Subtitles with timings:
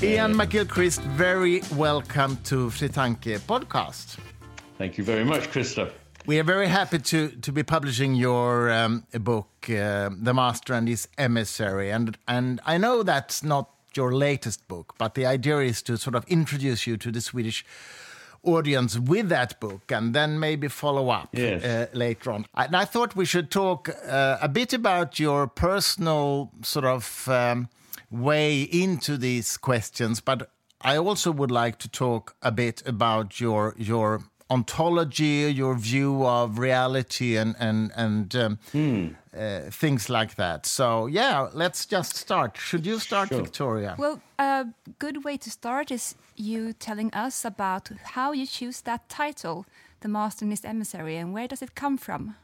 [0.00, 4.16] Iain McGilchrist, very welcome to Fritanke podcast.
[4.78, 5.90] Thank you very much, Christer.
[6.24, 10.86] We are very happy to, to be publishing your um, book, uh, The Master and
[10.86, 11.90] His Emissary.
[11.90, 16.14] And, and I know that's not your latest book, but the idea is to sort
[16.14, 17.64] of introduce you to the Swedish
[18.44, 21.64] audience with that book and then maybe follow up yes.
[21.64, 22.46] uh, later on.
[22.54, 27.68] And I thought we should talk uh, a bit about your personal sort of um,
[28.10, 33.74] way into these questions, but I also would like to talk a bit about your
[33.76, 39.08] your ontology, your view of reality, and and and um, hmm.
[39.36, 40.66] uh, things like that.
[40.66, 42.56] So yeah, let's just start.
[42.56, 43.42] Should you start, sure.
[43.42, 43.96] Victoria?
[43.98, 44.66] Well, a
[44.98, 49.66] good way to start is you telling us about how you choose that title,
[50.00, 52.36] "The Master and His Emissary," and where does it come from?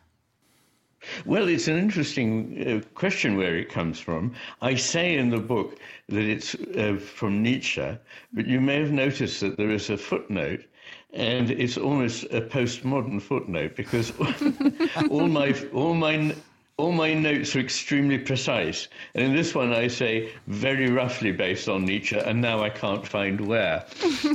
[1.25, 4.35] Well, it's an interesting uh, question where it comes from.
[4.63, 7.97] I say in the book that it's uh, from Nietzsche,
[8.33, 10.65] but you may have noticed that there is a footnote,
[11.13, 14.13] and it's almost a postmodern footnote because
[15.11, 16.35] all my all my
[16.77, 18.89] all my notes are extremely precise.
[19.15, 23.07] And in this one, I say very roughly based on Nietzsche, and now I can't
[23.07, 23.85] find where.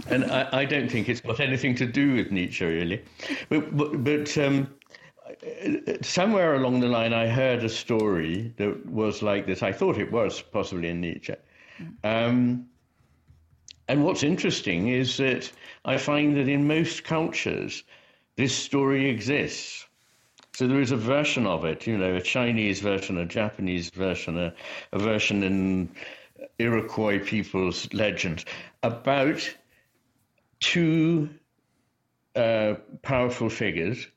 [0.08, 3.02] and I, I, don't think it's got anything to do with Nietzsche, really.
[3.50, 4.70] But, but, but um,
[6.02, 9.64] somewhere along the line, I heard a story that was like this.
[9.64, 11.36] I thought it was possibly in Nietzsche.
[12.04, 12.68] Um,
[13.88, 15.52] and what's interesting is that
[15.86, 17.84] I find that in most cultures,
[18.36, 19.86] this story exists.
[20.54, 24.38] So there is a version of it, you know, a Chinese version, a Japanese version,
[24.38, 24.54] a,
[24.92, 25.90] a version in
[26.60, 28.46] Iroquois people's legends
[28.84, 29.56] about
[30.60, 31.30] two
[32.36, 34.08] uh, powerful figures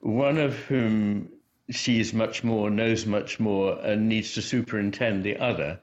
[0.00, 1.28] one of whom
[1.70, 5.80] sees much more, knows much more, and needs to superintend the other.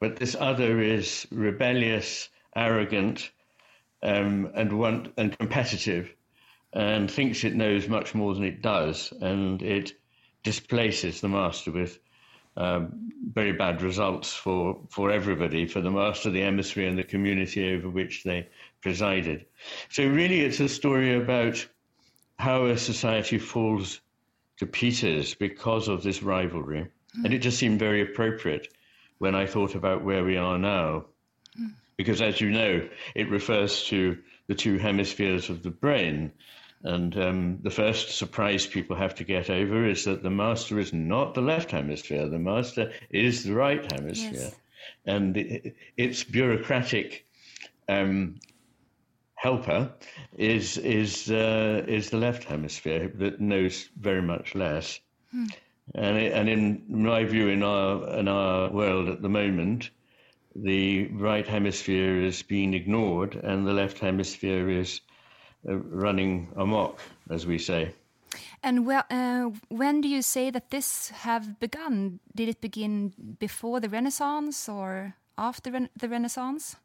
[0.00, 3.30] But this other is rebellious, arrogant,
[4.02, 6.14] um, and want and competitive,
[6.72, 9.92] and thinks it knows much more than it does, and it
[10.42, 11.98] displaces the master with
[12.56, 17.74] um, very bad results for for everybody, for the master, the emissary, and the community
[17.74, 18.48] over which they
[18.80, 19.46] presided.
[19.88, 21.66] So really, it's a story about
[22.42, 24.00] how a society falls
[24.58, 26.88] to pieces because of this rivalry.
[27.16, 27.24] Mm.
[27.24, 28.66] And it just seemed very appropriate
[29.18, 31.04] when I thought about where we are now.
[31.56, 31.74] Mm.
[31.96, 36.32] Because, as you know, it refers to the two hemispheres of the brain.
[36.82, 40.92] And um, the first surprise people have to get over is that the master is
[40.92, 44.50] not the left hemisphere, the master is the right hemisphere.
[44.50, 44.56] Yes.
[45.06, 47.24] And it, its bureaucratic
[47.88, 48.40] um,
[49.42, 49.92] helper
[50.38, 55.00] is is uh, is the left hemisphere that knows very much less.
[55.32, 55.46] Hmm.
[55.94, 59.90] And it, and in my view, in our in our world at the moment,
[60.54, 65.00] the right hemisphere is being ignored, and the left hemisphere is
[65.68, 67.94] uh, running amok, as we say.
[68.62, 72.20] And well, uh, when do you say that this have begun?
[72.34, 76.76] Did it begin before the Renaissance or after the Renaissance?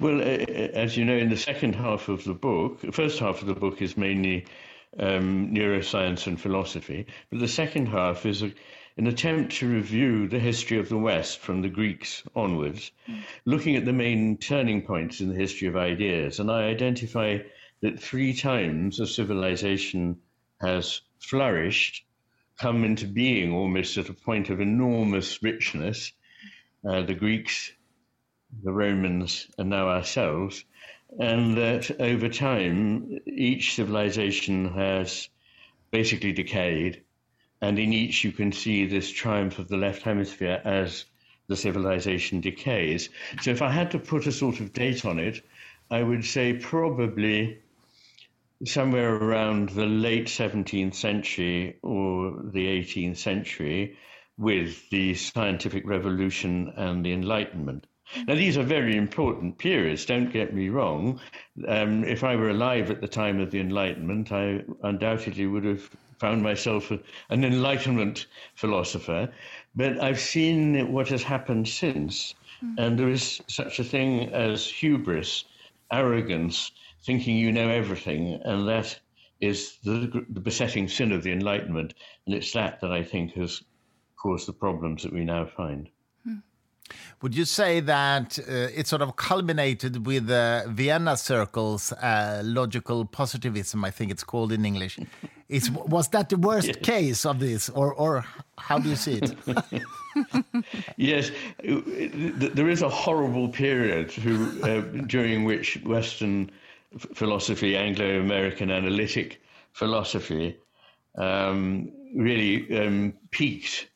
[0.00, 3.48] Well, as you know, in the second half of the book, the first half of
[3.48, 4.46] the book is mainly
[4.98, 8.52] um, neuroscience and philosophy, but the second half is a,
[8.96, 13.20] an attempt to review the history of the West from the Greeks onwards, mm.
[13.44, 16.40] looking at the main turning points in the history of ideas.
[16.40, 17.38] And I identify
[17.80, 20.18] that three times a civilization
[20.60, 22.04] has flourished,
[22.58, 26.12] come into being almost at a point of enormous richness.
[26.84, 27.70] Uh, the Greeks
[28.62, 30.64] the Romans, and now ourselves,
[31.18, 35.28] and that over time each civilization has
[35.90, 37.02] basically decayed,
[37.60, 41.04] and in each you can see this triumph of the left hemisphere as
[41.48, 43.08] the civilization decays.
[43.42, 45.42] So if I had to put a sort of date on it,
[45.90, 47.58] I would say probably
[48.66, 53.96] somewhere around the late 17th century or the 18th century
[54.36, 57.86] with the scientific revolution and the Enlightenment.
[58.26, 61.20] Now, these are very important periods, don't get me wrong.
[61.66, 65.90] Um, if I were alive at the time of the Enlightenment, I undoubtedly would have
[66.18, 67.00] found myself a,
[67.30, 69.30] an Enlightenment philosopher.
[69.74, 72.34] But I've seen what has happened since,
[72.64, 72.74] mm.
[72.78, 75.44] and there is such a thing as hubris,
[75.92, 76.72] arrogance,
[77.02, 78.98] thinking you know everything, and that
[79.40, 81.94] is the, the besetting sin of the Enlightenment.
[82.26, 83.62] And it's that that I think has
[84.16, 85.88] caused the problems that we now find.
[87.22, 93.04] Would you say that uh, it sort of culminated with the Vienna Circle's uh, logical
[93.04, 93.84] positivism?
[93.84, 94.98] I think it's called in English.
[95.48, 96.76] Is was that the worst yes.
[96.76, 98.24] case of this, or or
[98.58, 99.34] how do you see it?
[100.96, 101.30] yes,
[102.54, 104.12] there is a horrible period
[104.62, 106.50] uh, during which Western
[107.14, 109.40] philosophy, Anglo-American analytic
[109.72, 110.56] philosophy,
[111.16, 113.88] um, really um, peaked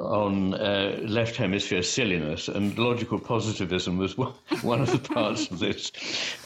[0.00, 4.16] on uh, left hemisphere silliness, and logical positivism was
[4.62, 5.92] one of the parts of this.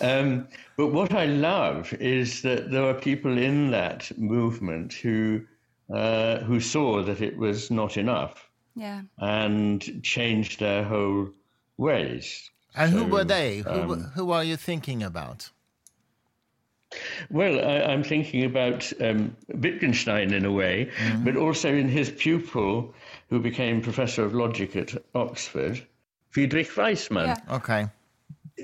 [0.00, 5.42] Um, but what I love is that there are people in that movement who
[5.92, 11.28] uh, who saw that it was not enough, yeah, and changed their whole
[11.76, 12.50] ways.
[12.74, 13.62] And so, who were they?
[13.62, 15.50] Um, who, who are you thinking about?
[17.30, 21.24] Well, I, am thinking about um, Wittgenstein in a way, mm-hmm.
[21.24, 22.94] but also in his pupil,
[23.31, 25.85] who became professor of logic at Oxford,
[26.31, 27.26] Friedrich Waismann.
[27.26, 27.56] Yeah.
[27.56, 27.87] Okay.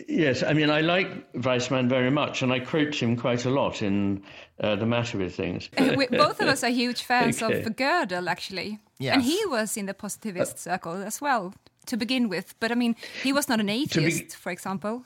[0.08, 3.82] Yes, I mean, I like Waismann very much, and I quote him quite a lot
[3.82, 4.22] in
[4.60, 5.68] uh, The Matter with Things.
[5.76, 7.60] both of us are huge fans okay.
[7.60, 8.78] of Gödel, actually.
[8.98, 9.14] Yes.
[9.14, 11.54] And he was in the positivist uh, circle as well,
[11.86, 12.54] to begin with.
[12.60, 15.04] But I mean, he was not an atheist, be- for example.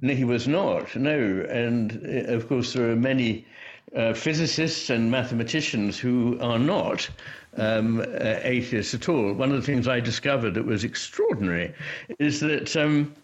[0.00, 1.46] No, he was not, no.
[1.50, 3.46] And uh, of course, there are many
[3.96, 7.08] uh, physicists and mathematicians who are not
[7.56, 8.04] um, uh,
[8.42, 9.32] atheists at all.
[9.32, 11.74] One of the things I discovered that was extraordinary
[12.18, 12.76] is that.
[12.76, 13.14] Um,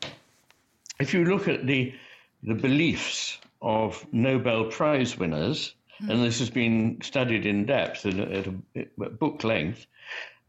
[1.01, 1.95] if you look at the
[2.43, 6.11] the beliefs of Nobel Prize winners, mm.
[6.11, 9.87] and this has been studied in depth at, at, a, at book length,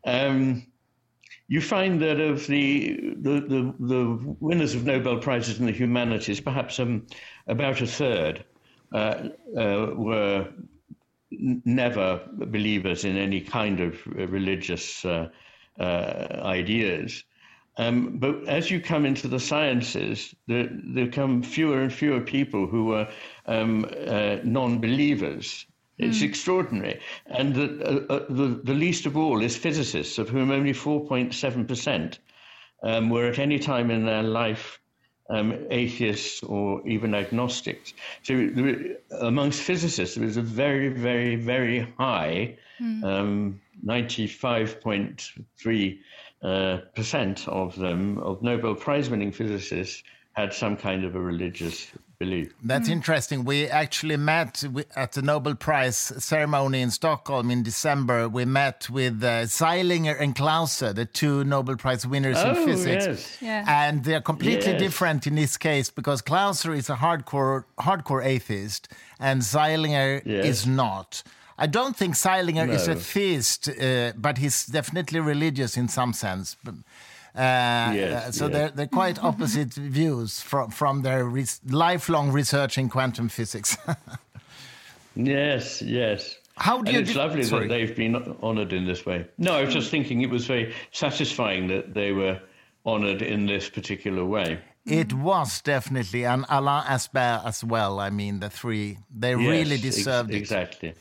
[0.06, 0.66] um,
[1.48, 6.40] you find that of the, the, the, the, winners of Nobel Prizes in the humanities,
[6.40, 7.06] perhaps um,
[7.48, 8.46] about a third
[8.92, 10.48] were
[11.32, 15.30] n- never believers in any kind of religious uh,
[15.80, 17.24] uh ideas.
[17.78, 22.68] Um, but as you come into the sciences, there, there come fewer and fewer people
[22.68, 23.08] who are
[23.46, 25.66] um, uh, non believers.
[25.98, 26.24] It's mm.
[26.24, 27.00] extraordinary.
[27.28, 32.18] And the, uh, uh, the, the, least of all is physicists, of whom only 4.7%
[32.84, 34.80] um, were at any time in their life
[35.32, 37.94] um, atheists or even agnostics.
[38.24, 43.56] So there, amongst physicists, there is a very, very, very high mm.
[43.86, 46.00] 95.3
[46.44, 51.92] uh, percent of them, of Nobel Prize winning physicists, had some kind of a religious
[52.18, 52.54] belief.
[52.64, 52.94] That's mm.
[52.94, 53.44] interesting.
[53.44, 54.64] We actually met
[54.96, 58.30] at the Nobel Prize ceremony in Stockholm in December.
[58.30, 63.06] We met with uh, Zeilinger and Clauser, the two Nobel Prize winners oh, in physics.
[63.06, 63.38] Yes.
[63.42, 63.66] Yeah.
[63.68, 64.82] And they're completely yes.
[64.82, 68.88] different in this case because Clauser is a hardcore hardcore atheist
[69.20, 70.46] and Zeilinger yes.
[70.46, 71.24] is not.
[71.58, 72.74] I don't think Zeilinger no.
[72.74, 76.56] is a theist, uh, but he's definitely religious in some sense.
[77.34, 78.54] Uh, yes, so yes.
[78.54, 83.78] They're, they're quite opposite views from, from their re lifelong research in quantum physics.
[85.16, 86.38] yes, yes.
[86.58, 87.68] How do and you it's lovely Sorry.
[87.68, 89.26] that they've been honoured in this way.
[89.38, 92.40] No, I was just thinking it was very satisfying that they were
[92.86, 94.60] honoured in this particular way.
[94.86, 98.00] It was definitely, and Alain Aspect as well.
[98.00, 100.90] I mean, the three, they yes, really deserved ex exactly.
[100.90, 100.98] it.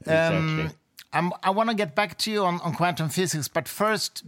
[0.00, 0.62] Exactly.
[0.62, 0.72] Um,
[1.14, 4.22] I'm, i want to get back to you on, on quantum physics, but first,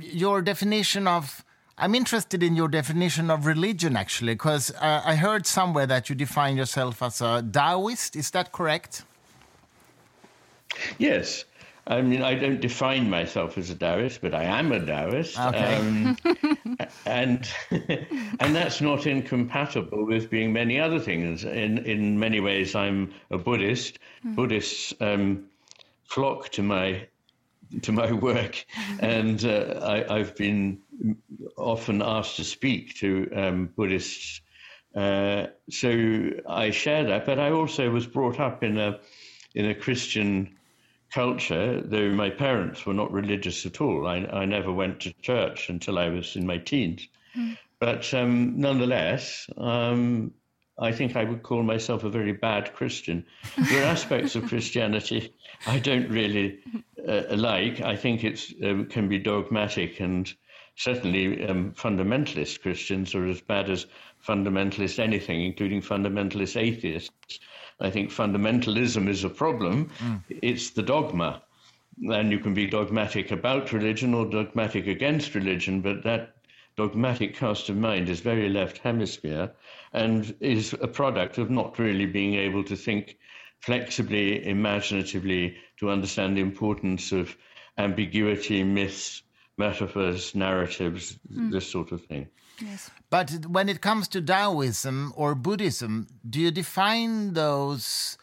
[0.00, 1.44] your definition of.
[1.76, 6.14] I'm interested in your definition of religion, actually, because uh, I heard somewhere that you
[6.14, 8.14] define yourself as a Taoist.
[8.14, 9.02] Is that correct?
[10.98, 11.46] Yes.
[11.86, 15.38] I mean, I don't define myself as a Taoist, but I am a Taoist.
[15.38, 15.74] Okay.
[15.76, 16.16] Um,
[17.06, 21.44] and and that's not incompatible with being many other things.
[21.44, 23.98] In in many ways, I'm a Buddhist.
[24.24, 24.36] Mm.
[24.36, 25.44] Buddhists um,
[26.04, 27.08] flock to my
[27.82, 28.64] to my work,
[29.00, 30.80] and uh, I, have been
[31.56, 34.40] often asked to speak to um, Buddhists.
[34.94, 39.00] Uh, so I share that, but I also was brought up in a
[39.54, 40.56] in a Christian
[41.12, 44.06] culture, though my parents were not religious at all.
[44.06, 47.06] I, I never went to church until I was in my teens.
[47.36, 47.56] Mm.
[47.78, 50.32] But um, nonetheless, um,
[50.78, 53.24] I think I would call myself a very bad Christian.
[53.70, 55.32] There are aspects of Christianity
[55.66, 56.58] I don't really
[57.08, 57.80] uh, like.
[57.80, 60.32] I think it uh, can be dogmatic, and
[60.76, 63.86] certainly um, fundamentalist Christians are as bad as
[64.26, 67.38] fundamentalist anything, including fundamentalist atheists.
[67.80, 69.90] I think fundamentalism is a problem.
[69.98, 70.22] Mm.
[70.28, 71.42] It's the dogma.
[72.10, 76.33] And you can be dogmatic about religion or dogmatic against religion, but that
[76.76, 79.50] dogmatic cast of mind is very left hemisphere
[79.92, 83.16] and is a product of not really being able to think
[83.60, 87.36] flexibly, imaginatively, to understand the importance of
[87.78, 89.22] ambiguity, myths,
[89.56, 91.50] metaphors, narratives, mm.
[91.50, 92.28] this sort of thing.
[92.60, 92.90] Yes.
[93.10, 98.18] But when it comes to Taoism or Buddhism, do you define those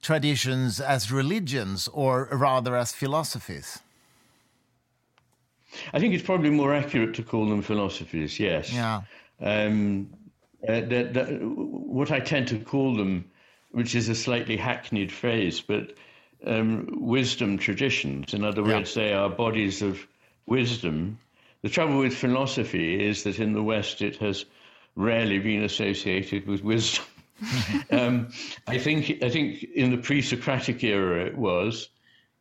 [0.00, 3.80] traditions as religions or rather as philosophies?
[5.92, 8.72] I think it's probably more accurate to call them philosophies, yes.
[8.72, 9.02] Yeah.
[9.40, 10.10] Um,
[10.66, 13.30] uh, that, that, what I tend to call them,
[13.72, 15.94] which is a slightly hackneyed phrase, but
[16.46, 18.34] um, wisdom traditions.
[18.34, 19.02] In other words, yeah.
[19.02, 20.06] they are bodies of
[20.46, 21.18] wisdom.
[21.62, 24.44] The trouble with philosophy is that in the West it has
[24.96, 27.04] rarely been associated with wisdom.
[27.90, 28.28] um,
[28.66, 31.88] I think I think in the pre-Socratic era it was,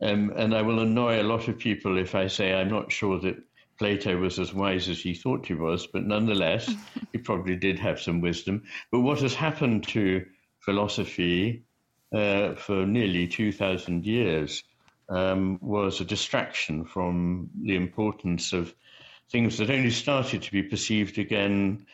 [0.03, 3.19] um, and I will annoy a lot of people if I say I'm not sure
[3.19, 3.41] that
[3.79, 6.73] Plato was as wise as he thought he was, but nonetheless,
[7.11, 8.63] he probably did have some wisdom.
[8.91, 10.25] But what has happened to
[10.59, 11.63] philosophy
[12.13, 14.63] uh, for nearly 2,000 years
[15.09, 18.73] um, was a distraction from the importance of
[19.31, 21.85] things that only started to be perceived again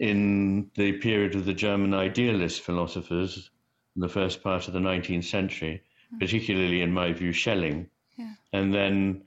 [0.00, 3.50] in the period of the German idealist philosophers
[3.96, 5.82] in the first part of the 19th century.
[6.18, 7.88] Particularly, in my view, Schelling.
[8.16, 8.34] Yeah.
[8.52, 9.22] And then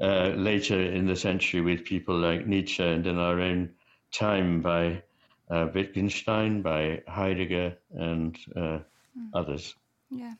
[0.00, 3.70] uh, later in the century with people like Nietzsche and in our own
[4.10, 5.02] time by
[5.50, 8.78] uh, Wittgenstein, by Heidegger, and uh,
[9.18, 9.30] mm.
[9.34, 9.74] others.
[10.10, 10.34] Yeah.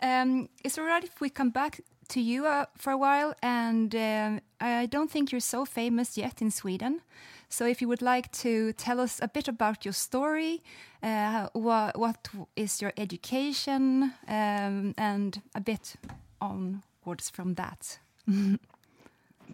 [0.00, 3.34] Um, is it all right if we come back to you uh, for a while?
[3.42, 7.00] And um, I don't think you're so famous yet in Sweden.
[7.48, 10.62] So if you would like to tell us a bit about your story,
[11.04, 15.94] uh, what, is your education, um, and a bit
[16.40, 17.98] on onwards from that.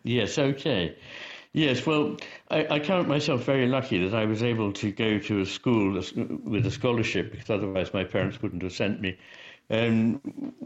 [0.04, 0.96] yes, okay.
[1.52, 2.16] Yes, well,
[2.50, 6.00] I, I, count myself very lucky that I was able to go to a school
[6.44, 9.18] with a scholarship because otherwise my parents wouldn't have sent me
[9.68, 10.20] um,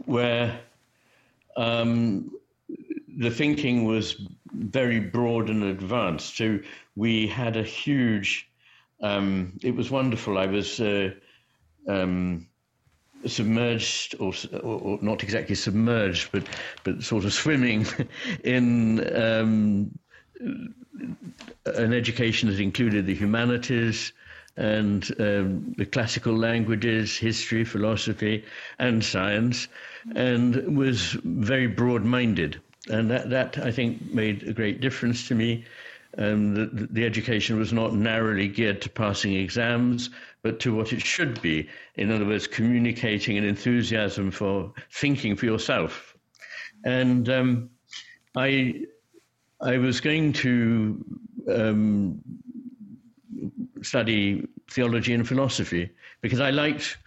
[0.05, 0.59] where
[1.57, 2.31] um,
[3.17, 6.37] the thinking was very broad and advanced.
[6.37, 6.59] So
[6.95, 8.47] we had a huge,
[9.01, 10.37] um, it was wonderful.
[10.37, 11.11] I was uh,
[11.87, 12.47] um,
[13.25, 16.43] submerged, or, or, not exactly submerged, but,
[16.83, 17.85] but sort of swimming
[18.43, 19.97] in um,
[21.65, 24.13] an education that included the humanities
[24.57, 28.45] and um, the classical languages, history, philosophy,
[28.79, 29.67] and science,
[30.15, 32.61] and was very broad minded.
[32.89, 35.65] And that, that, I think, made a great difference to me.
[36.17, 40.09] Um, the, the, education was not narrowly geared to passing exams,
[40.43, 41.67] but to what it should be.
[41.95, 46.15] In other words, communicating an enthusiasm for thinking for yourself.
[46.85, 47.69] And um,
[48.35, 48.85] I,
[49.59, 51.03] I was going to
[51.51, 52.21] um,
[53.81, 55.89] study theology and philosophy
[56.21, 56.97] because I liked.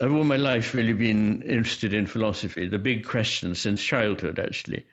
[0.00, 4.86] I've all my life really been interested in philosophy, the big questions since childhood, actually.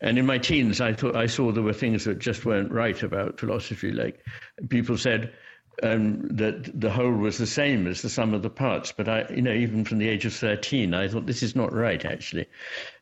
[0.00, 3.02] And in my teens, I thought I saw there were things that just weren't right
[3.02, 3.90] about philosophy.
[3.90, 4.24] Like
[4.68, 5.32] people said,
[5.82, 8.92] um, that the whole was the same as the sum of the parts.
[8.92, 11.72] But I, you know, even from the age of 13, I thought this is not
[11.72, 12.46] right, actually.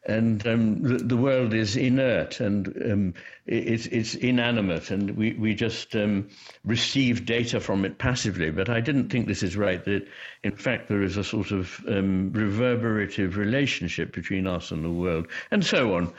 [0.05, 3.15] And um, the, the, world is inert and um,
[3.47, 6.29] it, it's inanimate, and we, we just um,
[6.65, 8.51] receive data from it passively.
[8.51, 10.09] But I didn't think this is right, that
[10.43, 15.29] in fact there is a sort of um, reverberative relationship between us and the world,
[15.53, 16.13] and so on.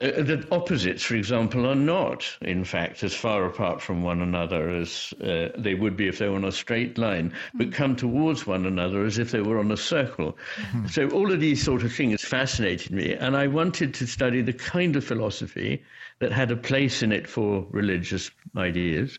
[0.00, 4.70] Uh, that opposites, for example, are not, in fact, as far apart from one another
[4.70, 7.72] as uh, they would be if they were on a straight line, but hmm.
[7.72, 10.38] come towards one another as if they were on a circle.
[10.54, 10.86] Mm-hmm.
[10.86, 14.52] So all of these sort of things fascinated me, and I wanted to study the
[14.52, 15.82] kind of philosophy
[16.20, 19.18] that had a place in it for religious ideas,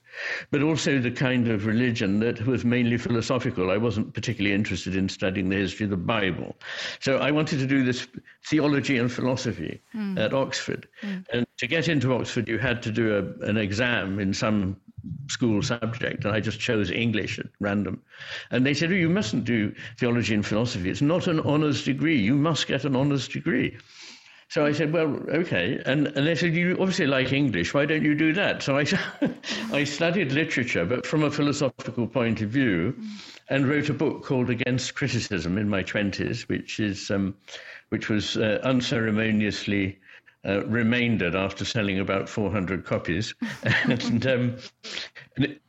[0.51, 3.71] but also the kind of religion that was mainly philosophical.
[3.71, 6.57] I wasn't particularly interested in studying the history of the Bible.
[6.99, 8.07] So I wanted to do this
[8.45, 10.19] theology and philosophy mm.
[10.19, 10.87] at Oxford.
[11.01, 11.25] Mm.
[11.31, 14.75] And to get into Oxford, you had to do a, an exam in some
[15.27, 18.01] school subject, and I just chose English at random.
[18.51, 20.89] And they said, oh, You mustn't do theology and philosophy.
[20.89, 22.19] It's not an honours degree.
[22.19, 23.77] You must get an honours degree.
[24.49, 25.79] So I said, well, okay.
[25.85, 27.75] And, and they said, you obviously like English.
[27.75, 28.63] Why don't you do that?
[28.63, 28.85] So I,
[29.71, 32.95] I studied literature, but from a philosophical point of view,
[33.49, 37.35] and wrote a book called Against Criticism in my 20s, which, is, um,
[37.89, 39.99] which was uh, unceremoniously
[40.45, 43.33] uh, remaindered after selling about 400 copies.
[43.85, 44.55] and, um,
[45.35, 45.61] and it,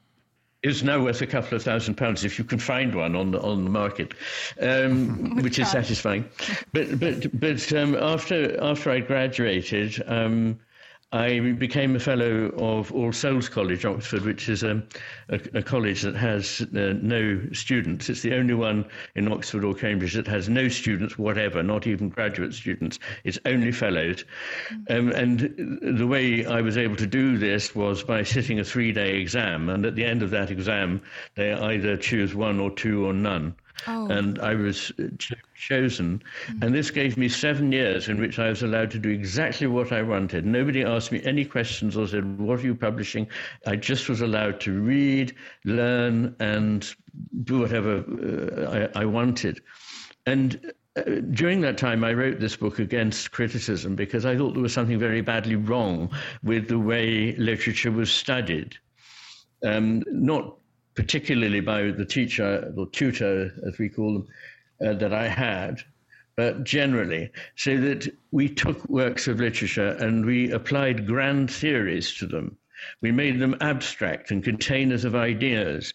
[0.63, 3.41] is now worth a couple of thousand pounds if you can find one on the
[3.41, 4.13] on the market,
[4.61, 6.25] um, which is satisfying.
[6.73, 10.61] But but but um, after after I graduated, um,
[11.13, 14.81] I became a fellow of All Souls College, Oxford, which is a,
[15.29, 18.09] a, a college that has uh, no students.
[18.09, 18.85] It's the only one
[19.17, 23.01] in Oxford or Cambridge that has no students whatever, not even graduate students.
[23.25, 24.25] It's only fellows.
[24.89, 25.41] Um, and
[25.99, 29.69] the way I was able to do this was by sitting a three day exam.
[29.69, 31.03] And at the end of that exam,
[31.35, 33.57] they either choose one or two or none.
[33.87, 34.09] Oh.
[34.09, 36.23] And I was ch- chosen.
[36.47, 36.63] Mm.
[36.63, 39.93] And this gave me seven years in which I was allowed to do exactly what
[39.93, 40.45] I wanted.
[40.45, 43.27] Nobody asked me any questions or said, What are you publishing?
[43.67, 45.35] I just was allowed to read,
[45.65, 46.93] learn, and
[47.45, 49.61] do whatever uh, I, I, wanted.
[50.27, 54.63] And uh, during that time, I wrote this book against criticism because I thought there
[54.63, 56.11] was something very badly wrong
[56.43, 58.77] with the way literature was studied.
[59.65, 60.57] Um, not
[61.01, 64.29] particularly by the teacher or tutor, as we call them,
[64.87, 65.81] uh, that I had,
[66.37, 72.27] but generally, so that we took works of literature and we applied grand theories to
[72.27, 72.59] them.
[73.01, 75.95] We made them abstract and containers of ideas.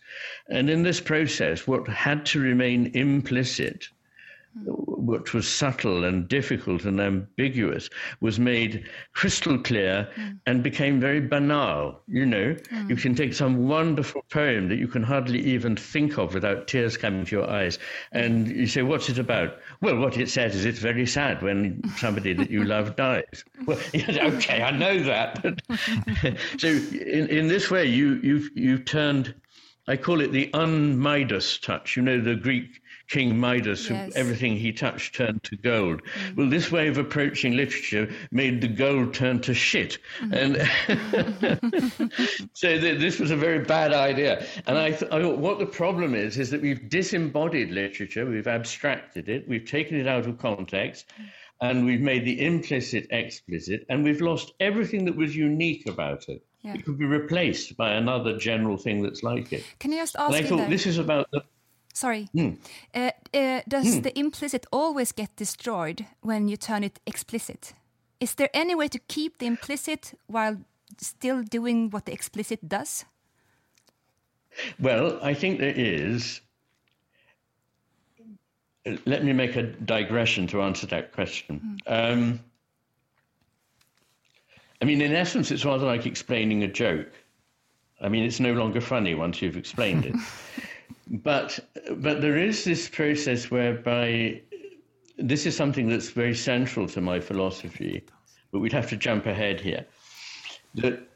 [0.49, 3.87] And in this process, what had to remain implicit
[4.55, 7.89] which was subtle and difficult and ambiguous,
[8.21, 10.39] was made crystal clear mm.
[10.45, 12.01] and became very banal.
[12.07, 12.89] You know, mm.
[12.89, 16.97] you can take some wonderful poem that you can hardly even think of without tears
[16.97, 17.79] coming to your eyes,
[18.11, 19.59] and you say, What's it about?
[19.81, 23.43] Well, what it says is it's very sad when somebody that you love dies.
[23.65, 25.61] Well, okay, I know that.
[26.57, 29.35] so, in, in this way, you, you've, you've turned,
[29.87, 31.97] I call it the un-Midas touch.
[31.97, 34.13] You know, the Greek King Midas, yes.
[34.13, 36.01] who, everything he touched turned to gold.
[36.03, 36.35] Mm.
[36.35, 39.99] Well, this way of approaching literature made the gold turn to shit.
[40.21, 40.57] Mm.
[41.97, 42.11] And
[42.53, 44.45] so th- this was a very bad idea.
[44.65, 48.47] And I, th- I thought what the problem is, is that we've disembodied literature, we've
[48.47, 51.05] abstracted it, we've taken it out of context.
[51.61, 56.43] And we've made the implicit explicit, and we've lost everything that was unique about it.
[56.63, 56.73] Yeah.
[56.73, 59.63] It could be replaced by another general thing that's like it.
[59.79, 60.35] Can you just ask?
[60.35, 61.43] And I thought this is about the
[61.95, 62.27] Sorry.
[62.35, 62.57] Mm.
[62.93, 64.03] Uh, uh, does mm.
[64.03, 67.73] the implicit always get destroyed when you turn it explicit?
[68.19, 70.57] Is there any way to keep the implicit while
[70.97, 73.05] still doing what the explicit does?
[74.77, 76.41] Well, I think there is.
[79.05, 81.79] Let me make a digression to answer that question.
[81.87, 82.13] Mm.
[82.13, 82.39] Um,
[84.81, 87.13] I mean, in essence, it's rather like explaining a joke.
[88.01, 90.15] I mean, it's no longer funny once you've explained it.
[91.07, 91.59] But
[91.97, 94.41] but there is this process whereby
[95.17, 98.03] this is something that's very central to my philosophy,
[98.51, 99.85] but we'd have to jump ahead here.
[100.75, 101.07] That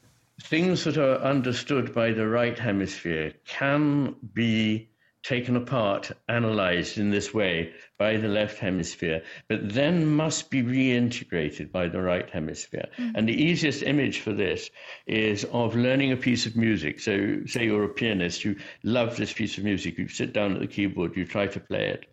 [0.43, 4.88] things that are understood by the right hemisphere can be
[5.23, 11.71] taken apart, analyzed in this way by the left hemisphere, but then must be reintegrated
[11.71, 12.87] by the right hemisphere.
[12.97, 13.15] Mm-hmm.
[13.15, 14.69] And the easiest image for this
[15.07, 16.99] is of learning a piece of music.
[16.99, 20.61] So, say you're a pianist, you love this piece of music, you sit down at
[20.61, 22.05] the keyboard, you try to play it.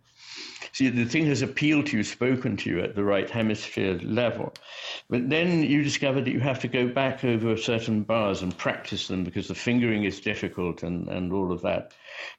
[0.73, 4.53] See, the thing has appealed to you, spoken to you at the right hemisphere level.
[5.09, 9.07] But then you discover that you have to go back over certain bars and practice
[9.07, 11.93] them because the fingering is difficult and, and all of that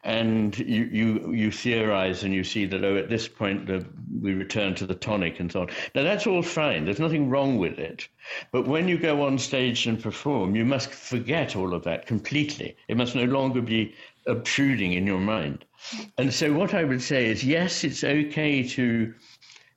[0.05, 3.87] and you, you, you theorize and you see that, oh, at this point the,
[4.21, 5.69] we return to the tonic and so on.
[5.95, 6.85] Now, that's all fine.
[6.85, 8.09] There's nothing wrong with it.
[8.53, 12.77] But when you go on stage and perform, you must forget all of that completely.
[12.89, 13.95] It must no longer be
[14.27, 15.65] obtruding in your mind.
[16.19, 19.15] And so, what I would say is yes, it's okay to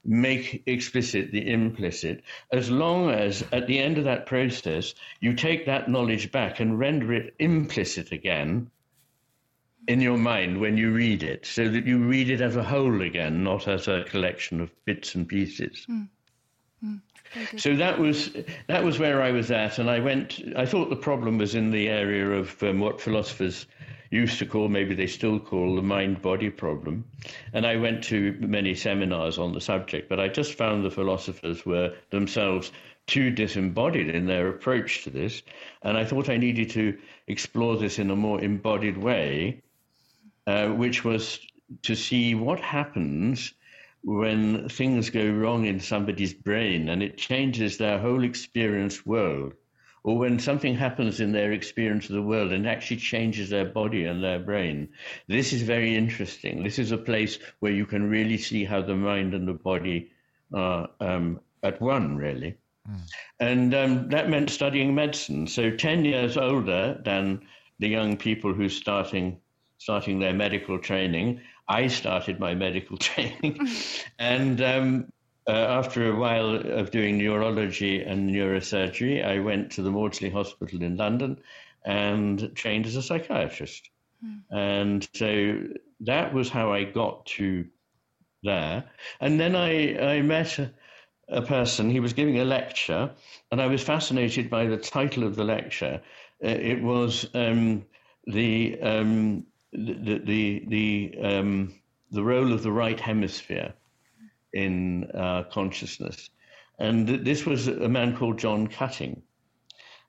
[0.04, 5.66] make explicit the implicit, as long as at the end of that process you take
[5.66, 8.70] that knowledge back and render it implicit again
[9.88, 13.02] in your mind when you read it, so that you read it as a whole
[13.02, 15.86] again, not as a collection of bits and pieces.
[15.90, 16.08] Mm.
[16.84, 17.02] Mm.
[17.58, 18.36] So that was
[18.68, 20.42] that was where I was at, and I went.
[20.56, 23.66] I thought the problem was in the area of um, what philosophers
[24.12, 27.06] used to call, maybe they still call, the mind-body problem.
[27.54, 31.66] And I went to many seminars on the subject, but I just found the philosophers
[31.66, 32.74] were themselves
[33.08, 35.42] too disembodied in their approach to this,
[35.82, 39.62] and I thought I needed to explore this in a more embodied way
[40.48, 41.40] uh, which was
[41.84, 43.54] to see what happens
[44.04, 49.54] when things go wrong in somebody's brain and it changes their whole experienced world,
[50.04, 54.06] or when something happens in their experience of the world and actually changes their body
[54.06, 54.90] and their brain.
[55.28, 56.64] This is very interesting.
[56.64, 60.12] This is a place where you can really see how the mind and the body
[60.54, 62.58] are um, at one, really.
[62.90, 63.02] Mm.
[63.40, 65.46] And um, that meant studying medicine.
[65.46, 67.42] So, 10 years older than
[67.78, 69.40] the young people who's starting
[69.82, 71.42] starting their medical training.
[71.68, 73.68] I started my medical training,
[74.20, 75.12] and um,
[75.48, 80.84] uh, after a while of doing neurology and neurosurgery, I went to the Maudsley Hospital
[80.84, 81.40] in London
[81.84, 83.90] and trained as a psychiatrist.
[84.24, 84.42] Mm.
[84.52, 85.64] And so
[86.02, 87.66] that was how I got to
[88.44, 88.84] there.
[89.20, 90.72] And then I, I met a,
[91.28, 93.10] a person, he was giving a lecture,
[93.52, 96.02] and I was fascinated by the title of the lecture.
[96.44, 97.84] Uh, it was um,
[98.28, 101.74] the, um, the, the, the, um,
[102.12, 103.74] the role of the right hemisphere
[104.54, 106.30] in uh, consciousness.
[106.80, 109.22] And this was a man called John Cutting.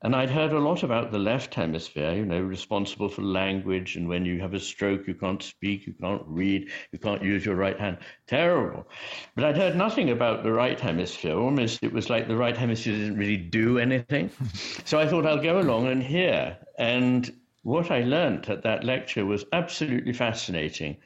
[0.05, 3.95] And I'd heard a lot about the left hemisphere, you know, responsible for language.
[3.95, 7.47] And when you have a stroke, you can't speak, you can't read, you can't use
[7.47, 7.99] your right hand.
[8.27, 8.89] Terrible.
[9.37, 11.39] But I'd heard nothing about the right hemisphere.
[11.39, 14.31] Almost it was like the right hemisphere didn't really do anything.
[14.85, 16.57] so I thought I'll go along and hear.
[16.79, 20.97] And what I learned at that lecture was absolutely fascinating.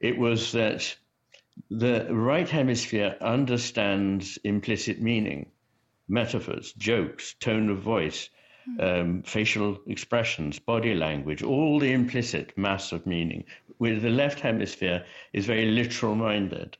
[0.00, 0.96] It was that
[1.70, 5.50] the right hemisphere understands implicit meaning,
[6.08, 8.28] metaphors, jokes, tone of voice,
[8.78, 13.44] um, facial expressions, body language, all the implicit mass of meaning.
[13.78, 16.76] Where the left hemisphere is very literal minded.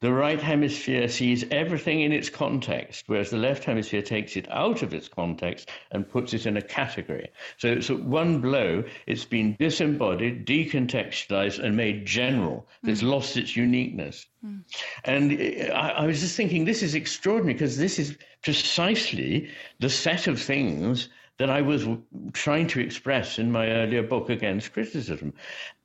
[0.00, 4.82] The right hemisphere sees everything in its context, whereas the left hemisphere takes it out
[4.82, 7.30] of its context and puts it in a category.
[7.56, 12.68] So it's at one blow, it's been disembodied, decontextualized, and made general.
[12.82, 13.10] It's mm.
[13.10, 14.26] lost its uniqueness.
[14.44, 14.64] Mm.
[15.04, 19.48] And I, I was just thinking, this is extraordinary because this is precisely
[19.80, 21.86] the set of things that I was
[22.32, 25.32] trying to express in my earlier book against criticism.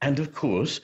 [0.02, 0.80] And of course,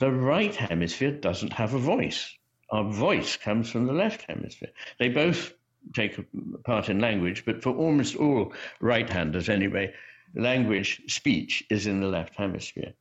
[0.00, 2.34] the right hemisphere doesn't have a voice.
[2.70, 4.70] Our voice comes from the left hemisphere.
[4.98, 5.52] They both
[5.94, 6.18] take
[6.64, 9.92] part in language, but for almost all right handers anyway,
[10.34, 12.94] language, speech is in the left hemisphere.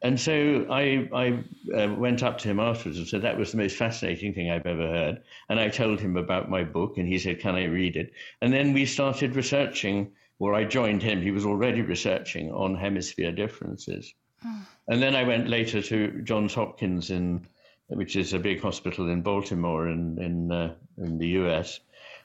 [0.00, 1.44] And so I, I
[1.76, 4.66] uh, went up to him afterwards and said, That was the most fascinating thing I've
[4.66, 5.22] ever heard.
[5.48, 8.12] And I told him about my book, and he said, Can I read it?
[8.42, 11.22] And then we started researching, or I joined him.
[11.22, 14.14] He was already researching on hemisphere differences.
[14.88, 17.46] And then I went later to Johns Hopkins in,
[17.88, 21.80] which is a big hospital in Baltimore in in, uh, in the U.S.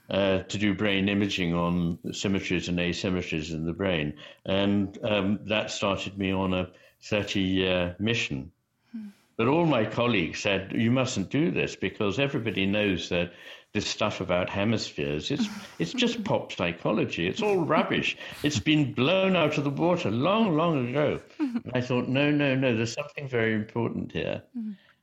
[0.10, 4.13] Uh, to do brain imaging on symmetries and asymmetries in the brain,
[4.45, 6.69] and um, that started me on a
[7.03, 8.51] 30-year mission.
[8.91, 9.10] Hmm.
[9.38, 13.32] But all my colleagues said you mustn't do this because everybody knows that
[13.73, 15.32] this stuff about hemispheres.
[15.32, 15.47] It's
[15.79, 17.27] it's just pop psychology.
[17.27, 18.17] It's all rubbish.
[18.43, 21.19] It's been blown out of the water long, long ago.
[21.39, 22.75] And I thought, no, no, no.
[22.75, 24.41] There's something very important here.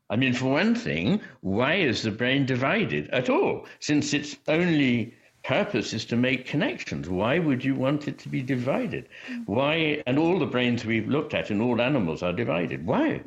[0.09, 3.67] I mean, for one thing, why is the brain divided at all?
[3.81, 7.09] Since its only purpose is to make connections.
[7.09, 9.09] Why would you want it to be divided?
[9.47, 10.03] Why?
[10.07, 12.85] And all the brains we've looked at in all animals are divided.
[12.85, 13.23] Why?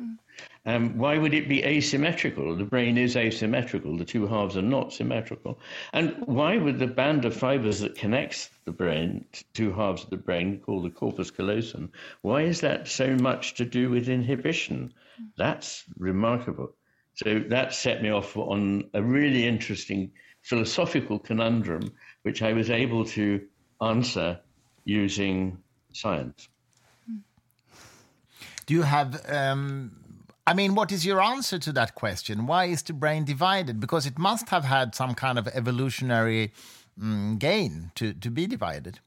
[0.66, 2.54] Um, why would it be asymmetrical?
[2.54, 3.96] The brain is asymmetrical.
[3.96, 5.58] The two halves are not symmetrical.
[5.94, 10.18] And why would the band of fibers that connects the brain, two halves of the
[10.18, 14.92] brain, called the corpus callosum, why is that so much to do with inhibition?
[15.38, 16.74] That's remarkable.
[17.14, 20.10] So that set me off on a really interesting
[20.42, 21.92] philosophical conundrum,
[22.22, 23.46] which I was able to
[23.80, 24.40] answer
[24.84, 25.58] using
[25.92, 26.48] science.
[28.66, 29.99] Do you have um,
[30.46, 32.46] I mean, what is your answer to that question?
[32.46, 33.78] Why is the brain divided?
[33.78, 36.52] Because it must have had some kind of evolutionary
[37.00, 39.00] um, gain to, to be divided.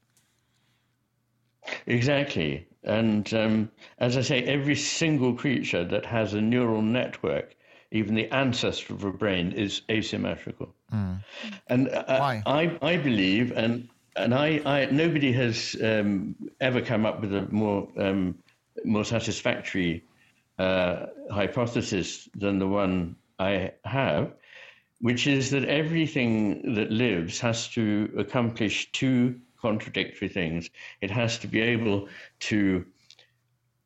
[1.86, 2.66] Exactly.
[2.82, 7.56] And um, as I say, every single creature that has a neural network,
[7.90, 10.74] even the ancestor of a brain, is asymmetrical.
[10.92, 11.24] Mm.
[11.68, 12.42] And uh, Why?
[12.46, 17.46] I, I believe, and and I, I nobody has um, ever come up with a
[17.50, 18.36] more um,
[18.84, 20.04] more satisfactory
[20.58, 24.32] uh, hypothesis than the one I have,
[25.00, 30.70] which is that everything that lives has to accomplish two contradictory things.
[31.00, 32.08] It has to be able
[32.40, 32.84] to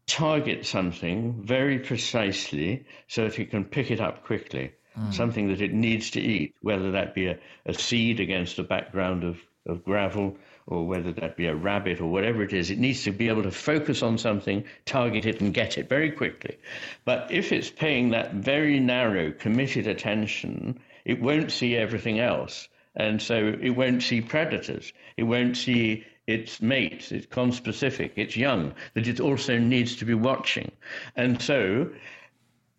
[0.06, 5.14] target something very precisely so that it can pick it up quickly, mm.
[5.14, 9.22] something that it needs to eat, whether that be a, a seed against a background
[9.22, 10.36] of, of gravel
[10.68, 13.42] or whether that be a rabbit or whatever it is, it needs to be able
[13.42, 16.56] to focus on something, target it, and get it very quickly.
[17.04, 22.68] But if it's paying that very narrow, committed attention, it won't see everything else.
[22.94, 24.92] And so it won't see predators.
[25.16, 30.14] It won't see its mates, its conspecific, its young, that it also needs to be
[30.14, 30.70] watching.
[31.16, 31.90] And so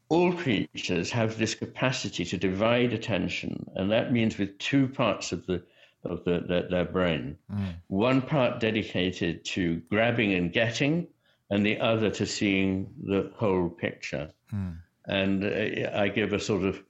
[0.09, 5.45] all creatures have this capacity to divide attention, and that means with two parts of
[5.47, 5.63] the
[6.03, 7.37] of the, the, their brain.
[7.51, 7.75] Mm.
[7.87, 11.07] One part dedicated to grabbing and getting,
[11.49, 14.31] and the other to seeing the whole picture.
[14.53, 14.77] Mm.
[15.05, 16.81] And uh, I give a sort of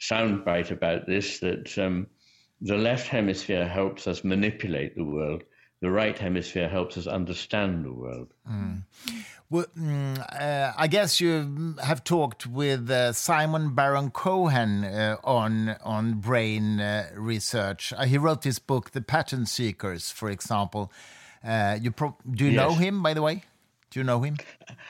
[0.00, 2.06] soundbite about this that um,
[2.60, 5.42] the left hemisphere helps us manipulate the world,
[5.80, 8.32] the right hemisphere helps us understand the world.
[8.50, 8.84] Mm.
[9.50, 15.76] Well, mm, uh, I guess you have talked with uh, Simon Baron Cohen uh, on
[15.84, 17.92] on brain uh, research.
[17.92, 20.90] Uh, he wrote this book, The Pattern Seekers, for example.
[21.44, 22.56] Uh, you do you yes.
[22.56, 23.44] know him, by the way?
[23.90, 24.38] Do you know him?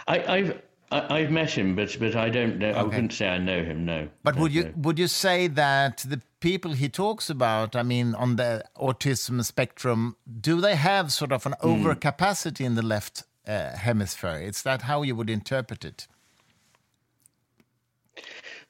[0.06, 0.54] I,
[0.92, 2.70] have I've met him, but but I don't know.
[2.70, 2.78] Okay.
[2.78, 3.84] I wouldn't say I know him.
[3.84, 4.08] No.
[4.22, 4.72] But would you know.
[4.76, 10.16] would you say that the people he talks about, I mean, on the autism spectrum,
[10.40, 11.82] do they have sort of an mm.
[11.82, 14.40] overcapacity in the left uh, hemisphere?
[14.42, 16.06] Is that how you would interpret it?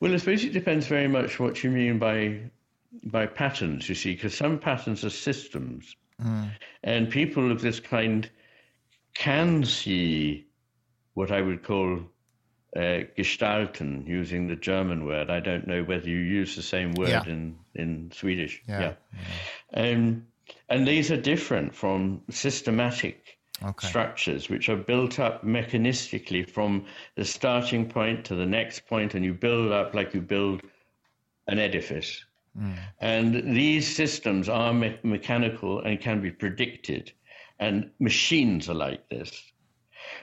[0.01, 2.41] Well, I suppose it depends very much what you mean by
[3.05, 3.89] by patterns.
[3.89, 6.51] You see, because some patterns are systems, mm.
[6.83, 8.31] and people of this kind
[9.15, 10.47] can see
[11.15, 12.01] what I would call
[12.77, 15.31] uh, gestalten, using the German word.
[15.31, 17.25] I don't know whether you use the same word yeah.
[17.27, 18.63] in, in Swedish.
[18.69, 18.95] Yeah.
[19.75, 19.93] yeah.
[19.93, 20.27] Um,
[20.69, 23.87] and these are different from systematic okay.
[23.87, 29.25] structures, which are built up mechanistically from the starting point to the next point, and
[29.25, 30.63] you build up like you build
[31.47, 32.25] an edifice.
[32.59, 32.79] Mm.
[33.01, 37.13] And these systems are me- mechanical and can be predicted.
[37.59, 39.53] And machines are like this.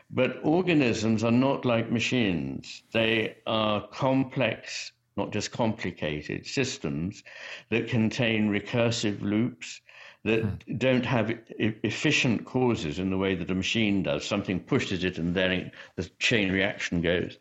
[0.09, 2.83] But organisms are not like machines.
[2.91, 7.23] They are complex, not just complicated, systems
[7.69, 9.81] that contain recursive loops
[10.23, 10.77] that hmm.
[10.77, 14.25] don't have efficient causes in the way that a machine does.
[14.25, 17.37] Something pushes it and then it, the chain reaction goes.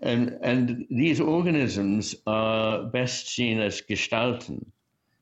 [0.00, 4.66] And, and these organisms are best seen as gestalten.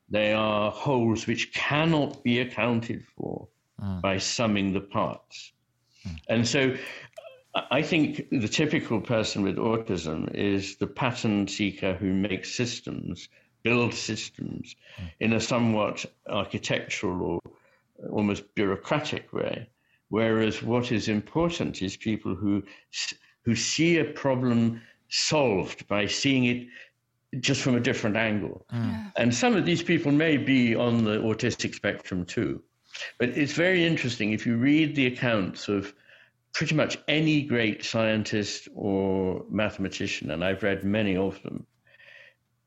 [0.09, 3.47] They are wholes which cannot be accounted for
[3.81, 4.01] mm.
[4.01, 5.53] by summing the parts.
[6.07, 6.19] Mm.
[6.29, 6.75] And so
[7.71, 13.29] I think the typical person with autism is the pattern seeker who makes systems,
[13.63, 15.11] builds systems mm.
[15.19, 17.51] in a somewhat architectural or
[18.11, 19.67] almost bureaucratic way.
[20.09, 22.63] Whereas what is important is people who
[23.43, 26.67] who see a problem solved by seeing it
[27.39, 28.65] just from a different angle.
[28.73, 29.11] Mm.
[29.15, 32.61] And some of these people may be on the autistic spectrum too.
[33.17, 35.93] But it's very interesting if you read the accounts of
[36.53, 41.65] pretty much any great scientist or mathematician, and I've read many of them,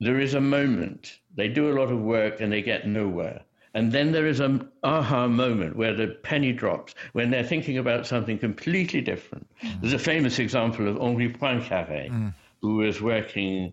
[0.00, 1.18] there is a moment.
[1.36, 3.42] They do a lot of work and they get nowhere.
[3.74, 8.06] And then there is an aha moment where the penny drops, when they're thinking about
[8.06, 9.48] something completely different.
[9.62, 9.80] Mm.
[9.80, 12.34] There's a famous example of Henri Poincaré, mm.
[12.60, 13.72] who was working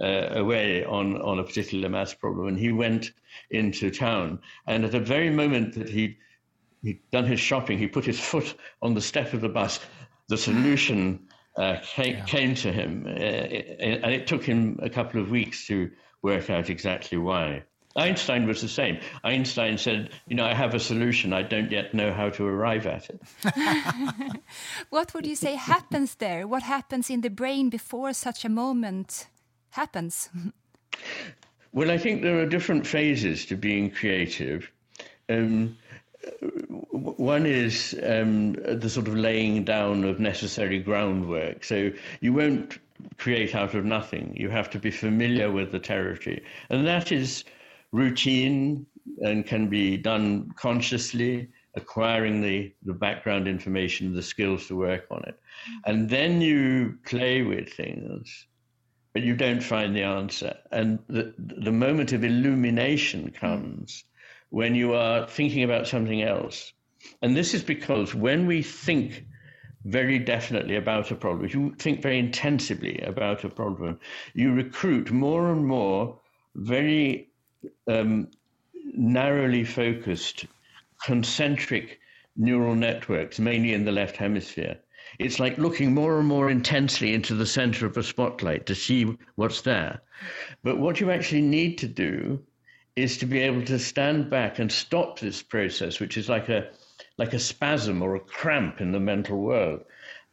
[0.00, 2.48] uh, away on, on a particular math problem.
[2.48, 3.12] And he went
[3.50, 4.40] into town.
[4.66, 6.18] And at the very moment that he
[6.82, 9.80] he'd done his shopping, he put his foot on the step of the bus.
[10.28, 12.24] The solution uh, came, yeah.
[12.24, 15.90] came, to him, uh, and it took him a couple of weeks to
[16.22, 17.62] work out exactly why.
[17.96, 18.98] Einstein was the same.
[19.24, 22.86] Einstein said, You know, I have a solution, I don't yet know how to arrive
[22.86, 23.20] at it.
[24.90, 26.46] what would you say happens there?
[26.46, 29.28] What happens in the brain before such a moment
[29.76, 30.28] happens?
[31.72, 34.70] well, I think there are different phases to being creative.
[35.28, 35.76] Um,
[36.90, 41.62] one is um, the sort of laying down of necessary groundwork.
[41.64, 42.78] So you won't
[43.18, 44.34] create out of nothing.
[44.36, 46.42] You have to be familiar with the territory.
[46.70, 47.44] And that is
[47.92, 48.86] routine
[49.20, 55.22] and can be done consciously, acquiring the, the background information, the skills to work on
[55.26, 55.38] it.
[55.84, 58.46] And then you play with things,
[59.16, 60.54] but you don't find the answer.
[60.70, 64.04] And the, the moment of illumination comes
[64.50, 66.74] when you are thinking about something else.
[67.22, 69.24] And this is because when we think
[69.86, 73.98] very definitely about a problem, if you think very intensively about a problem,
[74.34, 76.20] you recruit more and more
[76.54, 77.30] very
[77.88, 78.28] um,
[78.92, 80.44] narrowly focused,
[81.06, 82.00] concentric
[82.36, 84.76] neural networks, mainly in the left hemisphere.
[85.18, 89.16] It's like looking more and more intensely into the center of a spotlight to see
[89.36, 90.02] what's there.
[90.62, 92.42] But what you actually need to do
[92.96, 96.68] is to be able to stand back and stop this process, which is like a
[97.18, 99.84] like a spasm or a cramp in the mental world,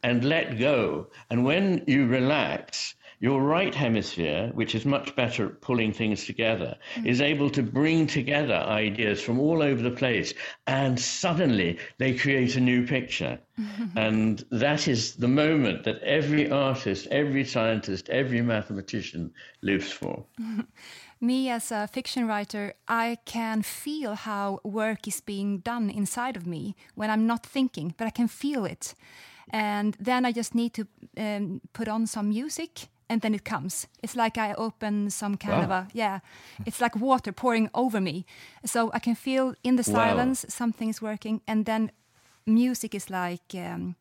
[0.02, 1.08] and let go.
[1.30, 6.76] And when you relax, your right hemisphere, which is much better at pulling things together,
[6.94, 7.06] mm-hmm.
[7.06, 10.34] is able to bring together ideas from all over the place,
[10.66, 13.38] and suddenly they create a new picture.
[13.58, 13.98] Mm-hmm.
[14.04, 20.26] And that is the moment that every artist, every scientist, every mathematician lives for.
[21.20, 26.46] me as a fiction writer, I can feel how work is being done inside of
[26.46, 28.94] me when I'm not thinking, but I can feel it.
[29.50, 33.86] And then I just need to um, put on some music and then it comes.
[34.02, 35.64] It's like I open some kind wow.
[35.64, 36.20] of a yeah.
[36.66, 38.24] It's like water pouring over me.
[38.64, 40.48] So I can feel in the silence wow.
[40.48, 41.90] something is working, and then
[42.46, 43.96] music is like um,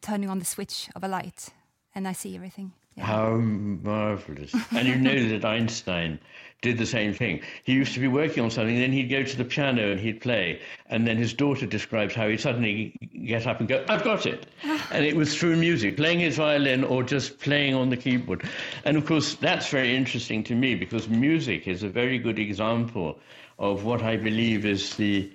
[0.00, 1.50] turning on the switch of a light,
[1.94, 2.72] and I see everything.
[2.98, 3.04] Yeah.
[3.04, 4.52] How marvelous!
[4.72, 6.18] and you know that Einstein
[6.62, 7.40] did the same thing.
[7.62, 10.20] He used to be working on something, then he'd go to the piano and he'd
[10.20, 14.26] play, and then his daughter describes how he'd suddenly get up and go, "I've got
[14.26, 14.46] it,"
[14.90, 18.42] and it was through music, playing his violin or just playing on the keyboard.
[18.84, 23.20] And of course, that's very interesting to me because music is a very good example
[23.60, 25.30] of what I believe is the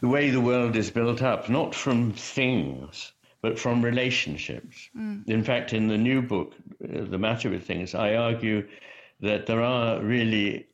[0.00, 4.90] the way the world is built up, not from things but from relationships.
[4.96, 5.28] Mm.
[5.28, 8.66] In fact, in the new book, uh, The Matter with Things, I argue
[9.20, 10.66] that there are really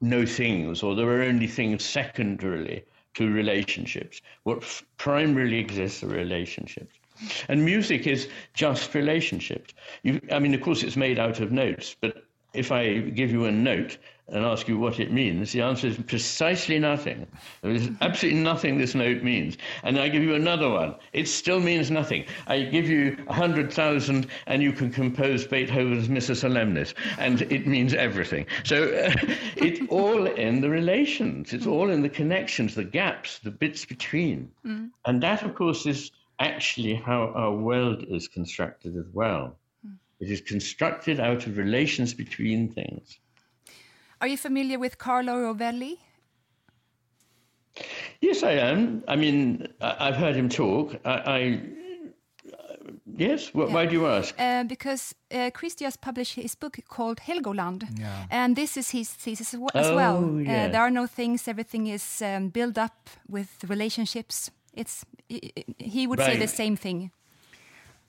[0.00, 4.20] no things, or there are only things secondarily to relationships.
[4.42, 6.94] What f- primarily exists are relationships.
[7.48, 9.72] And music is just relationships.
[10.02, 13.44] You, I mean, of course, it's made out of notes, but if I give you
[13.44, 17.26] a note, and ask you what it means, the answer is precisely nothing.
[17.60, 19.58] There is absolutely nothing this note means.
[19.82, 20.94] And I give you another one.
[21.12, 22.24] It still means nothing.
[22.46, 27.66] I give you a hundred thousand and you can compose Beethoven's Missa Solemnis, and it
[27.66, 28.46] means everything.
[28.64, 29.12] So uh,
[29.56, 31.52] it's all in the relations.
[31.52, 34.50] It's all in the connections, the gaps, the bits between.
[34.64, 34.90] Mm.
[35.04, 39.58] And that, of course, is actually how our world is constructed as well.
[39.86, 39.96] Mm.
[40.20, 43.18] It is constructed out of relations between things.
[44.20, 45.98] Are you familiar with Carlo Rovelli?
[48.20, 49.02] Yes, I am.
[49.08, 50.94] I mean, I've heard him talk.
[51.04, 51.60] I, I
[53.06, 53.50] yes.
[53.54, 53.64] yeah.
[53.64, 54.34] Why do you ask?
[54.38, 58.26] Uh, because uh, Christer has published his book called Helgoland, yeah.
[58.30, 60.24] and this is his thesis as oh, well.
[60.24, 60.68] Uh, yes.
[60.68, 64.50] Uh, there are no things; everything is um, built up with relationships.
[64.72, 65.04] It's
[65.78, 66.32] he would right.
[66.32, 67.10] say the same thing.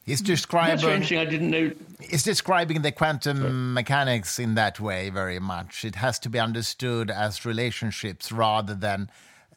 [0.06, 0.76] He's describing.
[0.76, 1.18] That's interesting.
[1.18, 1.72] I didn't know.
[2.00, 3.52] He's describing the quantum Sorry.
[3.52, 5.84] mechanics in that way very much.
[5.84, 9.10] It has to be understood as relationships rather than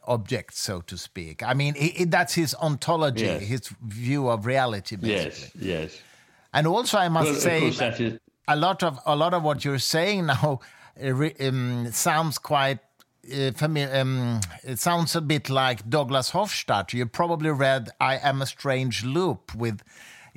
[0.07, 1.43] objects, so to speak.
[1.43, 1.75] I mean,
[2.07, 3.43] that's his ontology, yes.
[3.43, 5.69] his view of reality, basically.
[5.69, 6.01] Yes, yes.
[6.55, 8.19] And also, I must well, say, is...
[8.49, 10.61] a lot of a lot of what you're saying now
[11.41, 12.79] um, sounds quite
[13.31, 13.95] uh, familiar.
[14.01, 16.95] Um, it sounds a bit like Douglas Hofstadter.
[16.95, 19.83] You probably read "I Am a Strange Loop" with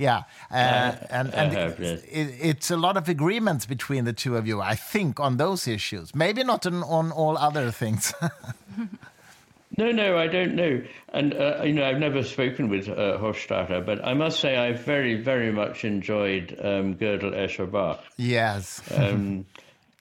[0.01, 2.01] yeah, uh, and, and have, yes.
[2.03, 5.67] it, it's a lot of agreements between the two of you, I think, on those
[5.67, 6.15] issues.
[6.15, 8.11] Maybe not on, on all other things.
[9.77, 10.81] no, no, I don't know.
[11.13, 14.73] And, uh, you know, I've never spoken with uh, Hofstadter, but I must say I
[14.73, 18.03] very, very much enjoyed um, Gödel Escher Bach.
[18.17, 18.81] Yes.
[18.97, 19.45] um,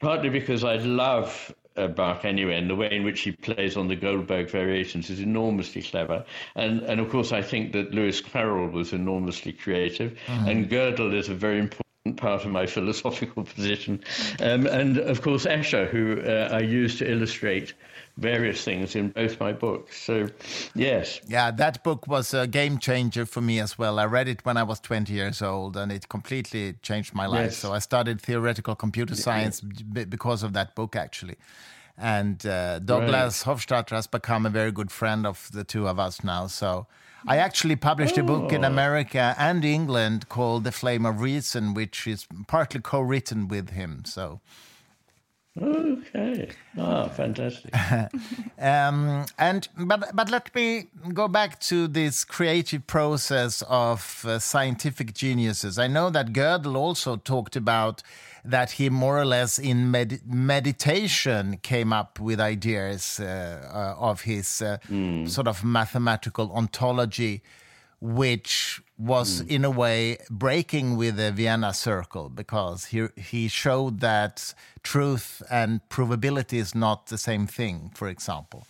[0.01, 3.89] partly because I love uh, Bach anyway, and the way in which he plays on
[3.89, 6.25] the Goldberg variations is enormously clever.
[6.55, 10.49] And and of course, I think that Lewis Carroll was enormously creative, mm-hmm.
[10.49, 14.03] and Gödel is a very important part of my philosophical position.
[14.41, 17.75] Um, and of course, Escher, who uh, I use to illustrate
[18.17, 20.01] various things in both my books.
[20.03, 20.29] So,
[20.75, 21.21] yes.
[21.27, 23.99] Yeah, that book was a game changer for me as well.
[23.99, 27.51] I read it when I was 20 years old and it completely changed my life.
[27.51, 27.59] Yes.
[27.59, 29.63] So I studied theoretical computer science
[29.95, 30.05] yeah.
[30.05, 31.37] because of that book, actually.
[31.97, 33.57] And uh, Douglas right.
[33.57, 36.47] Hofstadter has become a very good friend of the two of us now.
[36.47, 36.87] So
[37.27, 38.23] I actually published oh.
[38.23, 38.69] a book in oh.
[38.69, 44.05] America and England called The Flame of Reason, which is partly co written with him.
[44.07, 44.41] So
[45.61, 46.49] Okay.
[46.79, 47.75] Ah, fantastic.
[48.59, 55.13] um, and but but let me go back to this creative process of uh, scientific
[55.13, 55.77] geniuses.
[55.77, 58.03] I know that Gödel also talked about
[58.45, 64.23] that he more or less in med meditation came up with ideas uh, uh, of
[64.23, 65.29] his mm.
[65.29, 67.43] sort of mathematical ontology
[68.01, 69.49] which was mm.
[69.49, 75.81] in a way breaking with the Vienna Circle because he he showed that truth and
[75.89, 77.91] provability is not the same thing.
[77.95, 78.67] For example,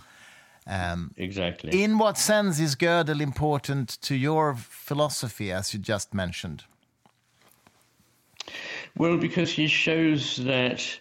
[0.66, 1.82] um, exactly.
[1.82, 6.64] In what sense is Gödel important to your philosophy, as you just mentioned?
[8.96, 11.00] Well, because he shows that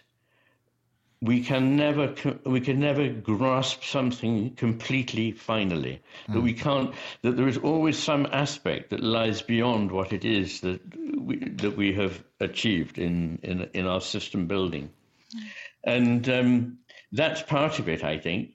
[1.22, 6.34] we can never we can never grasp something completely finally mm.
[6.34, 10.60] that we can't that there is always some aspect that lies beyond what it is
[10.60, 10.80] that
[11.18, 14.90] we, that we have achieved in in, in our system building
[15.34, 15.40] mm.
[15.84, 16.78] and um,
[17.12, 18.52] that's part of it i think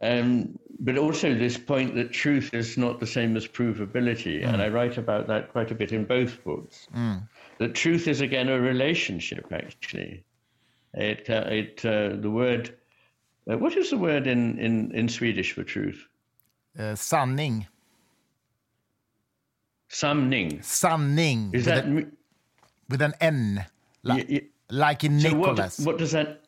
[0.00, 4.48] um, but also this point that truth is not the same as provability mm.
[4.48, 7.22] and i write about that quite a bit in both books mm.
[7.58, 10.24] that truth is again a relationship actually
[10.94, 12.74] it, uh, it, uh, the word,
[13.50, 16.06] uh, what is the word in, in, in Swedish for truth?
[16.78, 17.66] Uh, sanning.
[19.88, 20.62] Sanning.
[20.62, 21.50] Sanning.
[21.52, 21.86] Is that,
[22.88, 23.66] with an N,
[24.02, 25.78] like, like in so Nicholas.
[25.78, 26.42] What, what does that?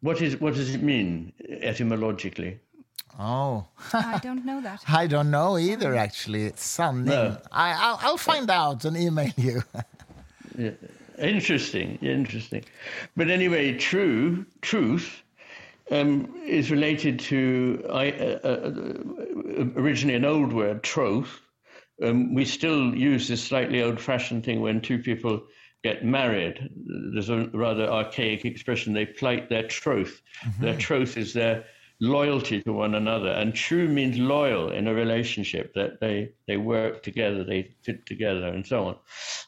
[0.00, 2.58] What is what does it mean etymologically?
[3.18, 4.82] Oh, I don't know that.
[4.88, 5.94] I don't know either.
[5.94, 7.04] Actually, it's Sunning.
[7.04, 7.38] No.
[7.52, 9.62] I, will find out and email you.
[10.58, 10.70] yeah.
[11.18, 12.64] Interesting, interesting.
[13.16, 15.22] But anyway, true truth
[15.90, 18.72] um, is related to uh, uh,
[19.76, 21.40] originally an old word, troth.
[22.02, 25.46] Um, we still use this slightly old-fashioned thing when two people
[25.84, 26.70] get married.
[27.12, 28.94] There's a rather archaic expression.
[28.94, 30.20] They plight their troth.
[30.44, 30.64] Mm-hmm.
[30.64, 31.66] Their troth is their
[32.00, 33.28] loyalty to one another.
[33.28, 38.48] And true means loyal in a relationship, that they, they work together, they fit together,
[38.48, 38.96] and so on.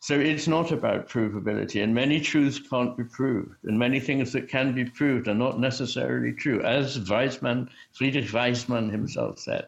[0.00, 1.82] So it's not about provability.
[1.82, 3.64] And many truths can't be proved.
[3.64, 8.90] And many things that can be proved are not necessarily true, as Waismann, Friedrich Waismann
[8.90, 9.66] himself said.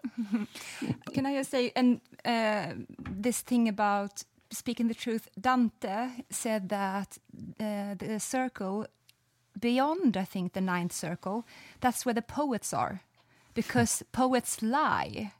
[1.13, 2.75] can I just say, and uh,
[3.11, 7.19] this thing about speaking the truth, Dante said that
[7.61, 8.87] uh, the circle
[9.61, 11.45] beyond, I think, the ninth circle,
[11.81, 13.03] that's where the poets are,
[13.55, 15.33] because poets lie.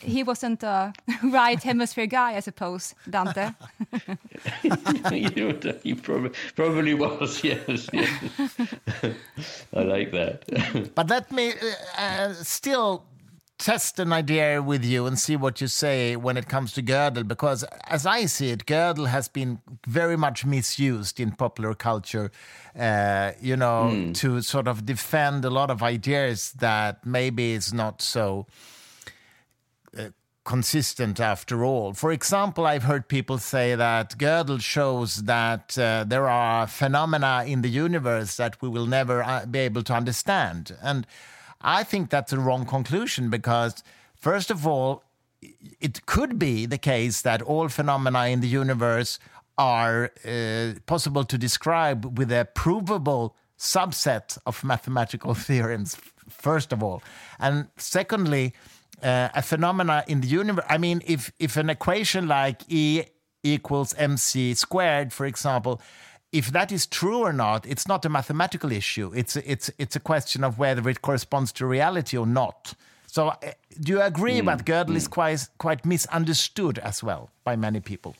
[0.00, 0.92] He wasn't a
[1.22, 3.50] right hemisphere guy, I suppose, Dante.
[4.62, 7.88] he probably, probably was, yes.
[7.92, 8.08] yes.
[9.72, 10.92] I like that.
[10.94, 11.52] but let me
[11.96, 13.04] uh, still
[13.58, 17.26] test an idea with you and see what you say when it comes to Gödel,
[17.26, 22.30] because as I see it, Gödel has been very much misused in popular culture,
[22.78, 24.14] uh, you know, mm.
[24.16, 28.46] to sort of defend a lot of ideas that maybe is not so.
[29.96, 30.10] Uh,
[30.44, 31.92] consistent after all.
[31.92, 37.62] For example, I've heard people say that Gödel shows that uh, there are phenomena in
[37.62, 40.76] the universe that we will never uh, be able to understand.
[40.80, 41.04] And
[41.60, 43.82] I think that's a wrong conclusion because,
[44.14, 45.02] first of all,
[45.80, 49.18] it could be the case that all phenomena in the universe
[49.58, 55.96] are uh, possible to describe with a provable subset of mathematical theorems,
[56.28, 57.02] first of all.
[57.38, 58.52] And secondly,
[59.02, 63.04] uh, a phenomena in the universe, I mean, if, if an equation like E
[63.42, 65.80] equals mc squared, for example,
[66.36, 69.10] if that is true or not, it's not a mathematical issue.
[69.14, 72.74] It's it's it's a question of whether it corresponds to reality or not.
[73.06, 73.36] So, uh,
[73.80, 74.46] do you agree mm.
[74.46, 74.96] that Gödel mm.
[74.96, 78.14] is quite quite misunderstood as well by many people?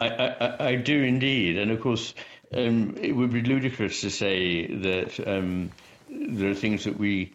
[0.00, 2.14] I, I, I do indeed, and of course,
[2.54, 5.72] um, it would be ludicrous to say that um,
[6.08, 7.32] there are things that we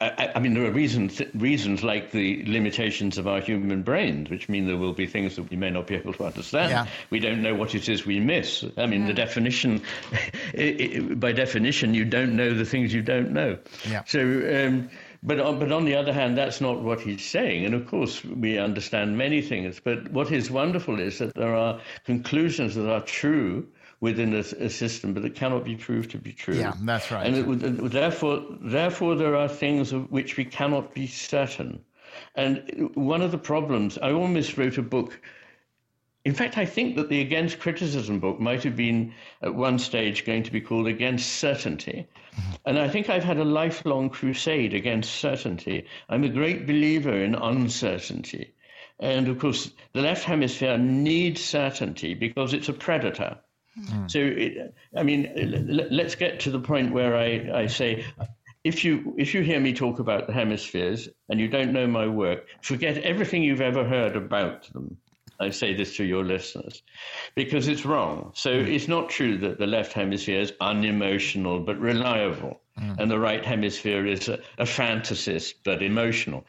[0.00, 4.48] I, I, mean, there are reasons reasons like the limitations of our human brains, which
[4.48, 6.70] mean there will be things that we may not be able to understand.
[6.70, 6.86] Yeah.
[7.10, 8.64] We don't know what it is we miss.
[8.76, 9.08] I mean, yeah.
[9.08, 9.82] the definition,
[10.54, 13.58] it, it, by definition, you don't know the things you don't know.
[13.88, 14.04] Yeah.
[14.06, 14.88] So, um,
[15.22, 17.64] but on, but on the other hand, that's not what he's saying.
[17.64, 19.80] And of course, we understand many things.
[19.82, 23.66] But what is wonderful is that there are conclusions that are true
[24.00, 26.54] within a, a, system, but it cannot be proved to be true.
[26.54, 27.26] Yeah, that's right.
[27.26, 31.84] And it, therefore, therefore, there are things of which we cannot be certain.
[32.34, 35.20] And one of the problems, I almost wrote a book.
[36.24, 40.24] In fact, I think that the Against Criticism book might have been at one stage
[40.24, 42.06] going to be called Against Certainty.
[42.36, 42.52] Mm-hmm.
[42.66, 45.86] And I think I've had a lifelong crusade against certainty.
[46.08, 48.54] I'm a great believer in uncertainty.
[48.98, 53.38] And of course, the left hemisphere needs certainty because it's a predator.
[53.78, 54.10] Mm.
[54.10, 55.30] So, it, I mean,
[55.90, 58.04] let's get to the point where I, I say,
[58.64, 62.08] if you if you hear me talk about the hemispheres and you don't know my
[62.08, 64.96] work, forget everything you've ever heard about them.
[65.38, 66.82] I say this to your listeners
[67.34, 68.32] because it's wrong.
[68.34, 68.74] So mm.
[68.74, 72.98] it's not true that the left hemisphere is unemotional but reliable, mm.
[72.98, 76.44] and the right hemisphere is a, a fantasist but emotional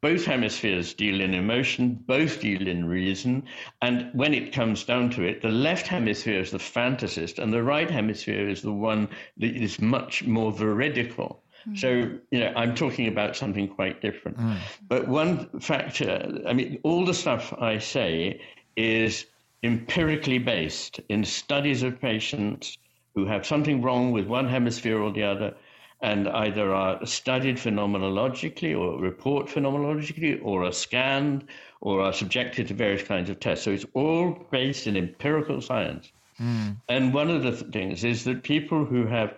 [0.00, 3.44] both hemispheres deal in emotion, both deal in reason.
[3.82, 7.62] And when it comes down to it, the left hemisphere is the fantasist, and the
[7.62, 11.42] right hemisphere is the one that is much more veridical.
[11.68, 11.78] Mm.
[11.78, 11.88] So,
[12.30, 14.38] you know, I'm talking about something quite different.
[14.38, 14.56] Mm.
[14.88, 18.40] But one factor, I mean, all the stuff I say
[18.76, 19.26] is
[19.62, 22.78] empirically based in studies of patients
[23.14, 25.54] who have something wrong with one hemisphere or the other
[26.02, 31.44] and either are studied phenomenologically or report phenomenologically or are scanned
[31.80, 33.64] or are subjected to various kinds of tests.
[33.64, 36.10] So it's all based in empirical science.
[36.40, 36.76] Mm.
[36.88, 39.34] And one of the th- things is that people who have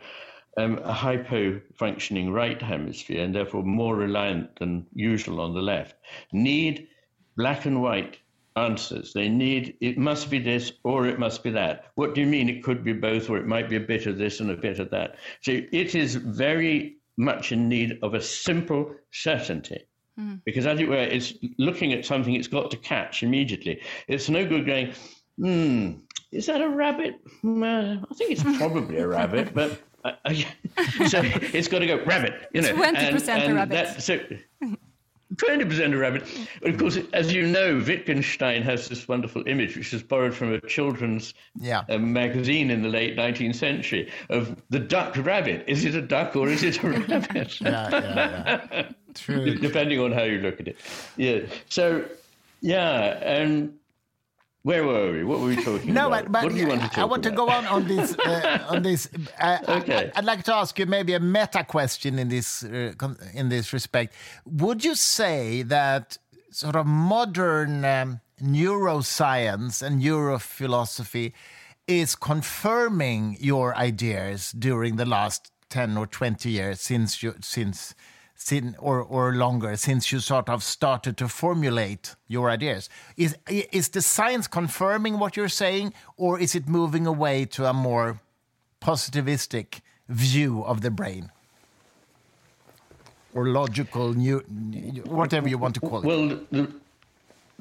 [0.56, 5.96] um, a hypo functioning right hemisphere and therefore more reliant than usual on the left
[6.32, 6.88] need
[7.36, 8.18] black and white
[8.56, 9.12] answers.
[9.12, 11.86] They need it must be this or it must be that.
[11.94, 14.18] What do you mean it could be both or it might be a bit of
[14.18, 15.16] this and a bit of that?
[15.40, 19.86] So it is very much in need of a simple certainty.
[20.18, 20.40] Mm.
[20.44, 23.80] Because as it were, it's looking at something it's got to catch immediately.
[24.08, 24.92] It's no good going,
[25.38, 25.92] hmm,
[26.30, 27.14] is that a rabbit?
[27.44, 30.12] Uh, I think it's probably a rabbit, but uh,
[31.08, 32.48] so it's got to go rabbit.
[32.52, 33.74] You know, twenty percent a rabbit.
[33.74, 34.18] That, so,
[35.36, 36.26] 20% a rabbit.
[36.60, 40.52] But of course, as you know, Wittgenstein has this wonderful image, which is borrowed from
[40.52, 41.82] a children's yeah.
[41.88, 45.64] uh, magazine in the late 19th century, of the duck rabbit.
[45.66, 47.60] Is it a duck or is it a rabbit?
[47.60, 48.88] yeah, yeah, yeah.
[49.14, 49.58] True.
[49.58, 50.78] Depending on how you look at it.
[51.16, 51.40] Yeah.
[51.68, 52.04] So,
[52.60, 53.18] yeah.
[53.22, 53.78] And
[54.62, 55.24] where were we?
[55.24, 56.24] What were we talking no, about?
[56.24, 57.30] but, but what do you want I want about?
[57.30, 58.16] to go on on this.
[58.16, 59.08] Uh, on this,
[59.40, 60.12] uh, Okay.
[60.14, 62.92] I, would like to ask you maybe a meta question in this uh,
[63.34, 64.14] in this respect.
[64.44, 66.18] Would you say that
[66.50, 71.32] sort of modern um, neuroscience and neurophilosophy
[71.88, 77.96] is confirming your ideas during the last ten or twenty years since you since?
[78.44, 82.88] Sin, or, or longer since you sort of started to formulate your ideas.
[83.16, 87.72] Is, is the science confirming what you're saying, or is it moving away to a
[87.72, 88.20] more
[88.80, 91.30] positivistic view of the brain?
[93.32, 94.40] Or logical, new,
[95.06, 96.04] whatever you want to call it.
[96.04, 96.72] Well, the,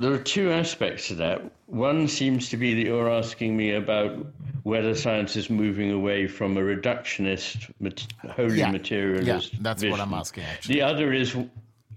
[0.02, 1.41] there are two aspects to that.
[1.68, 4.26] One seems to be that you're asking me about
[4.64, 8.72] whether science is moving away from a reductionist, mat- wholly Yeah.
[8.72, 9.54] materialist.
[9.54, 10.14] Yeah, that's what I'm vision.
[10.20, 10.76] asking, actually.
[10.76, 11.36] The other is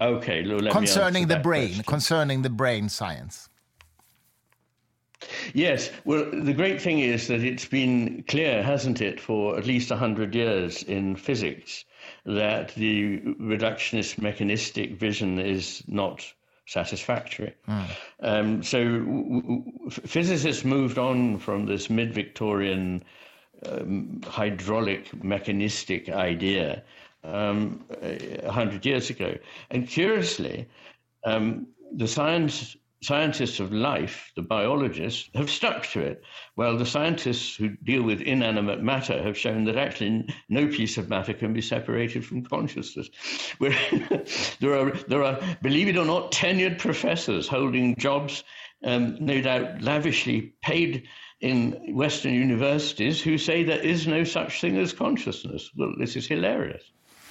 [0.00, 0.44] okay.
[0.70, 1.84] Concerning the brain, question.
[1.84, 3.48] concerning the brain science.
[5.54, 5.90] Yes.
[6.04, 10.34] Well, the great thing is that it's been clear, hasn't it, for at least 100
[10.34, 11.84] years in physics
[12.26, 16.30] that the reductionist mechanistic vision is not
[16.66, 17.54] satisfactory.
[18.20, 23.04] Um, so w- w- physicists moved on from this mid Victorian
[23.66, 26.82] um, hydraulic mechanistic idea
[27.22, 29.36] um, a hundred years ago.
[29.70, 30.66] And curiously,
[31.24, 36.24] um, the science scientists of life, the biologists, have stuck to it.
[36.56, 41.08] Well, the scientists who deal with inanimate matter have shown that actually no piece of
[41.08, 43.10] matter can be separated from consciousness.
[44.60, 48.44] There are, there are, believe it or not, tenured professors holding jobs,
[48.82, 51.08] um, no doubt lavishly paid
[51.40, 55.70] in Western universities, who say there is no such thing as consciousness.
[55.76, 56.82] Well, this is hilarious.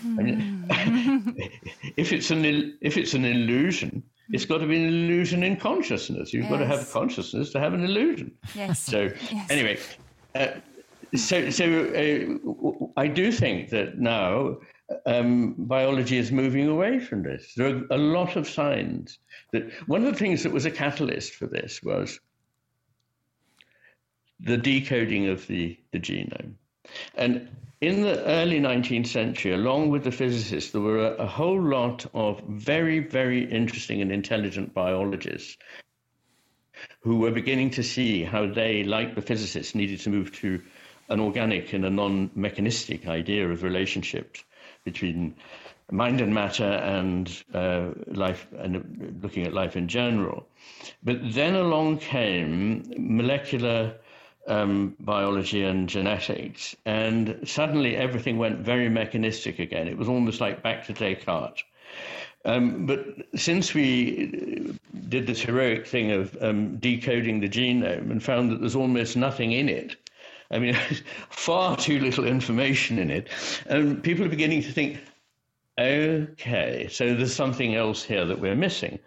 [0.04, 0.66] I mean,
[1.98, 4.04] if it's an if it's an illusion,
[4.34, 6.34] it's got to be an illusion in consciousness.
[6.34, 8.32] You've got to have consciousness to have an illusion.
[8.56, 8.80] Yes.
[8.80, 9.52] So Yes.
[9.52, 9.80] anyway,
[10.34, 10.48] uh,
[11.16, 11.66] so so
[12.04, 14.58] uh, I do think that now
[15.06, 17.54] um, biology is moving away from this.
[17.56, 19.20] There are a lot of signs
[19.52, 22.20] that one of the things that was a catalyst for this was
[24.40, 26.54] the decoding of the, the genome.
[27.16, 27.50] And
[27.84, 32.06] in the early 19th century, along with the physicists, there were a, a whole lot
[32.14, 35.58] of very, very interesting and intelligent biologists
[37.02, 40.62] who were beginning to see how they, like the physicists, needed to move to
[41.10, 44.42] an organic and a non mechanistic idea of relationships
[44.86, 45.36] between
[45.92, 50.48] mind and matter and uh, life and looking at life in general.
[51.04, 53.96] But then along came molecular
[54.48, 59.88] um, biology and genetics, and suddenly everything went very mechanistic again.
[59.88, 61.64] It was almost like back to Descartes.
[62.46, 64.78] Um, but since we
[65.08, 69.54] did this heroic thing of um, decoding the genome and found that there's almost nothing
[69.54, 69.96] in it,
[70.52, 70.76] I mean,
[71.30, 73.30] far too little information in it,
[73.66, 75.00] and people are beginning to think,
[75.80, 79.00] okay, so there's something else here that we're missing.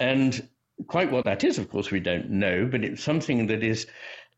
[0.00, 0.46] And
[0.86, 3.86] quite what that is, of course, we don't know, but it's something that is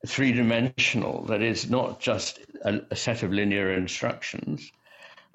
[0.06, 4.70] three dimensional, that is not just a, a set of linear instructions.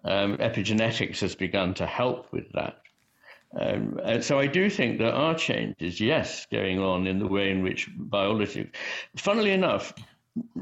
[0.03, 2.81] Um, epigenetics has begun to help with that.
[3.59, 7.63] Um, so I do think there are changes, yes, going on in the way in
[7.63, 8.69] which biology.
[9.17, 9.93] Funnily enough,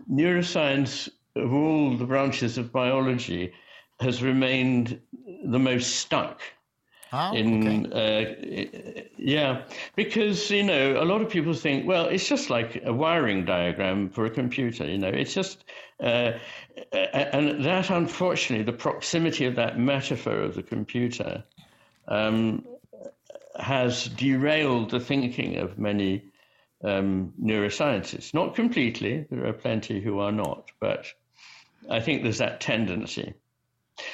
[0.09, 3.53] neuroscience of all the branches of biology
[3.99, 4.99] has remained
[5.45, 6.41] the most stuck
[7.13, 8.99] Oh, in okay.
[8.99, 9.63] uh, yeah
[9.95, 14.09] because you know a lot of people think well it's just like a wiring diagram
[14.09, 15.63] for a computer you know it's just
[16.01, 16.33] uh,
[16.91, 21.45] and that unfortunately the proximity of that metaphor of the computer
[22.09, 22.65] um,
[23.57, 26.25] has derailed the thinking of many
[26.83, 31.05] um, neuroscientists not completely there are plenty who are not but
[31.89, 33.33] i think there's that tendency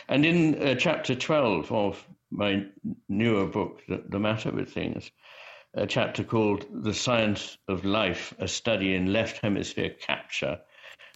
[0.07, 2.65] and in uh, chapter 12 of my
[3.07, 5.11] newer book, The, the Matter with Things,
[5.73, 10.59] a chapter called The Science of Life, a study in left hemisphere capture,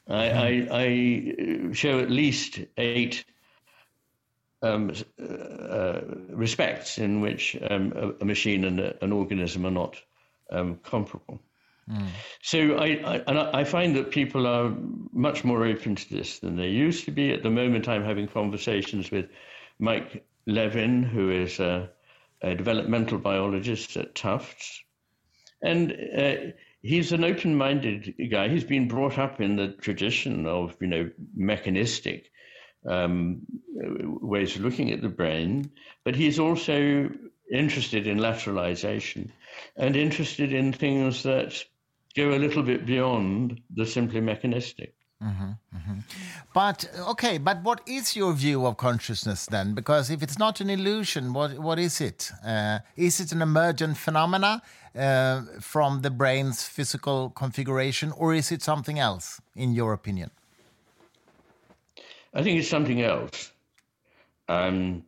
[0.10, 3.26] I, I, I show at least eight
[4.62, 4.92] um,
[5.22, 9.98] uh, respects in which um, a, a, machine and a, an organism are not
[10.50, 11.40] um, comparable.
[11.90, 12.08] Mm.
[12.42, 14.74] So I, I, and I find that people are
[15.12, 17.32] much more open to this than they used to be.
[17.32, 19.30] At the moment, I'm having conversations with
[19.80, 21.90] Mike Levin, who is a,
[22.42, 24.82] a developmental biologist at Tufts,
[25.62, 26.36] and uh,
[26.82, 28.48] he's an open-minded guy.
[28.48, 32.32] He's been brought up in the tradition of you know mechanistic
[32.88, 33.42] um,
[33.74, 35.72] ways of looking at the brain,
[36.06, 37.10] but he's also
[37.52, 39.32] interested in lateralization
[39.76, 41.64] and interested in things that
[42.16, 44.94] go a little bit beyond the simply mechanistic.
[45.24, 46.00] Mm-hmm, mm-hmm.
[46.54, 49.74] But okay, but what is your view of consciousness then?
[49.74, 52.32] Because if it's not an illusion, what what is it?
[52.46, 54.62] Uh, is it an emergent phenomena
[54.96, 60.30] uh, from the brain's physical configuration, or is it something else, in your opinion?
[62.34, 63.52] I think it's something else.
[64.48, 65.04] Um,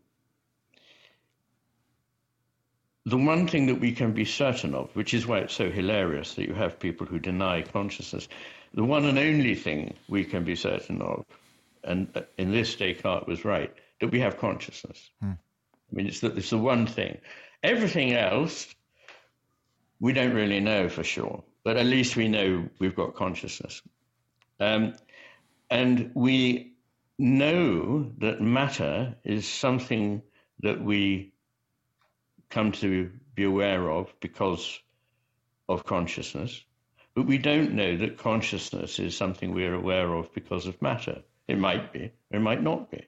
[3.06, 6.34] the one thing that we can be certain of, which is why it's so hilarious
[6.34, 8.28] that you have people who deny consciousness,
[8.74, 11.26] the one and only thing we can be certain of,
[11.84, 15.10] and uh, in this Descartes was right, that we have consciousness.
[15.22, 15.32] Hmm.
[15.32, 17.18] I mean, it's the, it's the one thing.
[17.64, 18.68] Everything else,
[20.00, 23.82] we don't really know for sure, but at least we know we've got consciousness.
[24.60, 24.94] Um,
[25.70, 26.74] and we
[27.18, 30.22] know that matter is something
[30.62, 31.34] that we
[32.50, 34.80] come to be aware of because
[35.68, 36.64] of consciousness.
[37.20, 41.22] But we don't know that consciousness is something we're aware of because of matter.
[41.50, 43.08] It might be, it might not be.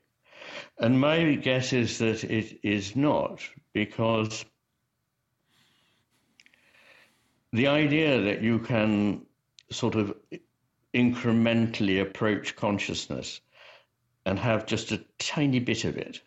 [0.77, 3.39] And my guess is that it is not
[3.71, 4.43] because
[7.53, 9.25] the idea that you can
[9.69, 10.13] sort of
[10.93, 13.39] incrementally approach consciousness
[14.25, 16.19] and have just a tiny bit of it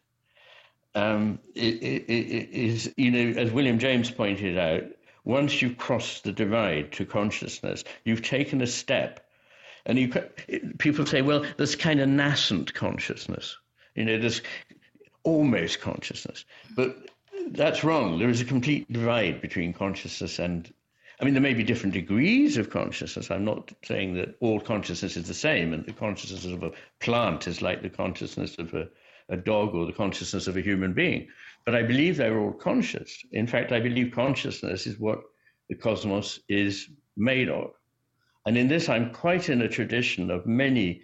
[0.94, 4.84] um, it, it, it is, you know, as William James pointed out,
[5.24, 9.26] once you cross the divide to consciousness, you've taken a step.
[9.86, 10.08] And you,
[10.78, 13.56] people say, well, there's kind of nascent consciousness.
[13.94, 14.42] You know, there's
[15.22, 16.44] almost consciousness.
[16.74, 17.10] But
[17.48, 18.18] that's wrong.
[18.18, 20.72] There is a complete divide between consciousness and
[21.20, 23.30] I mean, there may be different degrees of consciousness.
[23.30, 27.46] I'm not saying that all consciousness is the same, and the consciousness of a plant
[27.46, 28.88] is like the consciousness of a
[29.28, 31.28] a dog or the consciousness of a human being.
[31.64, 33.24] But I believe they're all conscious.
[33.32, 35.22] In fact, I believe consciousness is what
[35.68, 37.70] the cosmos is made of.
[38.46, 41.02] And in this, I'm quite in a tradition of many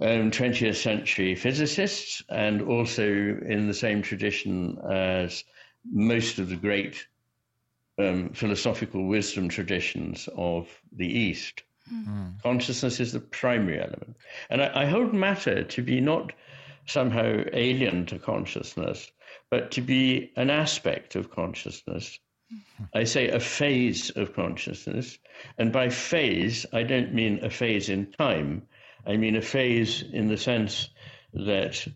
[0.00, 5.44] um, 20th century physicists and also in the same tradition as
[5.90, 7.06] most of the great
[7.98, 11.62] um, philosophical wisdom traditions of the East.
[11.92, 12.40] Mm.
[12.42, 14.16] Consciousness is the primary element.
[14.50, 16.32] And I, I hold matter to be not
[16.86, 19.10] somehow alien to consciousness,
[19.50, 22.18] but to be an aspect of consciousness.
[22.52, 22.84] Mm-hmm.
[22.94, 25.18] I say a phase of consciousness.
[25.58, 28.62] And by phase, I don't mean a phase in time.
[29.06, 30.88] I mean a phase in the sense
[31.34, 31.86] that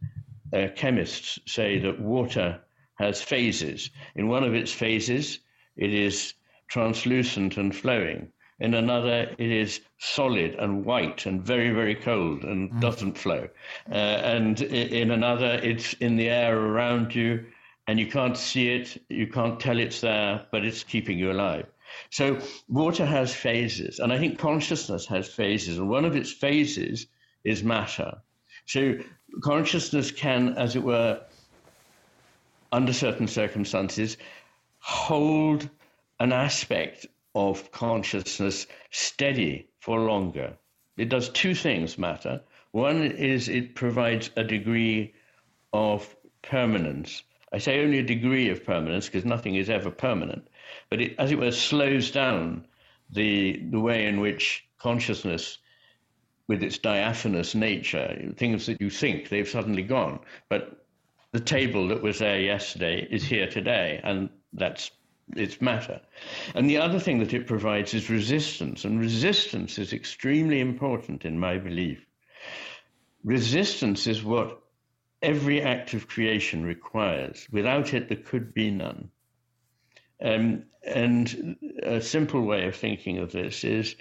[0.52, 2.60] uh, chemists say that water
[2.94, 3.90] has phases.
[4.14, 5.40] In one of its phases,
[5.76, 6.34] it is
[6.68, 8.32] translucent and flowing.
[8.58, 12.80] In another, it is solid and white and very, very cold and mm.
[12.80, 13.48] doesn't flow.
[13.90, 17.44] Uh, and in another, it's in the air around you
[17.86, 21.66] and you can't see it, you can't tell it's there, but it's keeping you alive.
[22.10, 27.06] So water has phases, and I think consciousness has phases, and one of its phases
[27.44, 28.18] is matter.
[28.66, 28.96] So
[29.42, 31.20] consciousness can, as it were,
[32.72, 34.16] under certain circumstances,
[34.80, 35.70] hold
[36.18, 37.06] an aspect
[37.36, 40.56] of consciousness steady for longer.
[40.96, 42.40] It does two things matter.
[42.72, 45.14] One is it provides a degree
[45.70, 47.22] of permanence.
[47.52, 50.48] I say only a degree of permanence because nothing is ever permanent,
[50.88, 52.66] but it, as it were, slows down
[53.10, 55.58] the, the way in which consciousness,
[56.48, 60.86] with its diaphanous nature, things that you think they've suddenly gone, but
[61.32, 64.90] the table that was there yesterday is here today, and that's
[65.34, 66.00] its matter.
[66.54, 71.38] And the other thing that it provides is resistance, and resistance is extremely important in
[71.38, 72.06] my belief.
[73.24, 74.60] Resistance is what
[75.22, 77.48] every act of creation requires.
[77.50, 79.10] Without it, there could be none.
[80.22, 83.96] Um, and a simple way of thinking of this is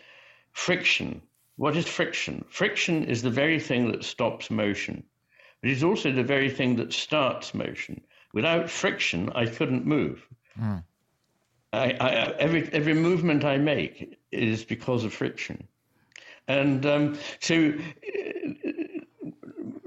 [0.51, 1.21] friction.
[1.57, 2.45] What is friction?
[2.49, 5.03] Friction is the very thing that stops motion.
[5.61, 8.01] but It is also the very thing that starts motion.
[8.33, 10.25] Without friction, I couldn't move.
[10.59, 10.83] Mm.
[11.75, 15.67] I, I, every every movement I make is because of friction,
[16.47, 18.71] and um, so uh,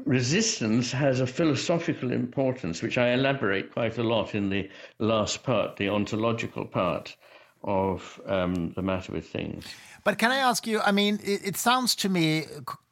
[0.04, 4.68] resistance has a philosophical importance, which I elaborate quite a lot in the
[4.98, 7.16] last part, the ontological part
[7.62, 9.66] of um, the matter with things.
[10.04, 10.80] But can I ask you?
[10.80, 12.44] I mean, it, it sounds to me,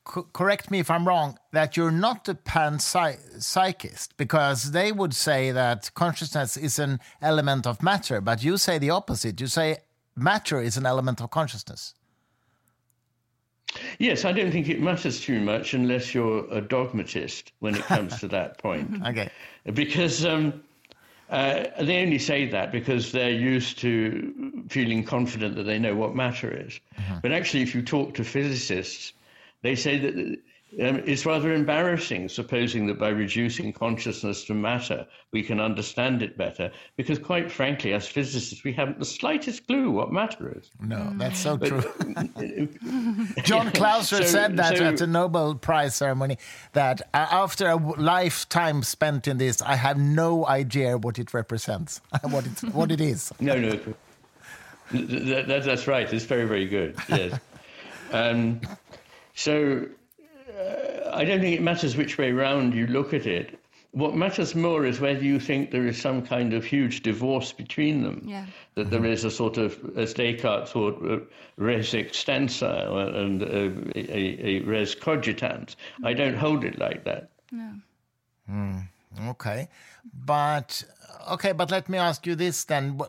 [0.06, 5.90] correct me if I'm wrong, that you're not a panpsychist because they would say that
[5.94, 9.40] consciousness is an element of matter, but you say the opposite.
[9.40, 9.78] You say
[10.14, 11.94] matter is an element of consciousness.
[13.98, 18.20] Yes, I don't think it matters too much unless you're a dogmatist when it comes
[18.20, 19.02] to that point.
[19.04, 19.28] Okay.
[19.74, 20.62] Because um,
[21.28, 26.14] uh, they only say that because they're used to feeling confident that they know what
[26.14, 26.80] matter is.
[26.98, 27.18] Mm-hmm.
[27.22, 29.12] But actually, if you talk to physicists,
[29.66, 30.38] they say that
[30.78, 36.36] um, it's rather embarrassing supposing that by reducing consciousness to matter, we can understand it
[36.36, 36.70] better.
[36.96, 40.70] Because, quite frankly, as physicists, we haven't the slightest clue what matter is.
[40.80, 41.80] No, that's so but, true.
[43.44, 46.36] John Clauser so, said that so, at the Nobel Prize ceremony
[46.74, 52.44] that after a lifetime spent in this, I have no idea what it represents, what,
[52.44, 53.32] it, what it is.
[53.40, 53.78] No, no.
[54.92, 56.12] That, that, that's right.
[56.12, 56.96] It's very, very good.
[57.08, 57.40] Yes.
[58.12, 58.60] Um,
[59.36, 59.86] so
[61.12, 63.60] I don't think it matters which way round you look at it.
[63.92, 68.02] What matters more is whether you think there is some kind of huge divorce between
[68.02, 68.22] them.
[68.26, 68.46] Yeah.
[68.74, 71.20] That there is a sort of, as Descartes thought, uh,
[71.56, 72.72] res extensa
[73.14, 75.76] and uh, a, a, res cogitans.
[76.02, 77.30] I don't hold it like that.
[77.52, 77.72] No.
[78.50, 78.88] Mm,
[79.28, 79.68] okay.
[80.12, 80.82] But
[81.30, 83.00] okay, but let me ask you this then: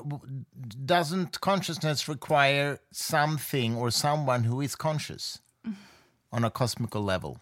[0.86, 5.40] Doesn't consciousness require something or someone who is conscious
[6.32, 7.40] on a cosmical level?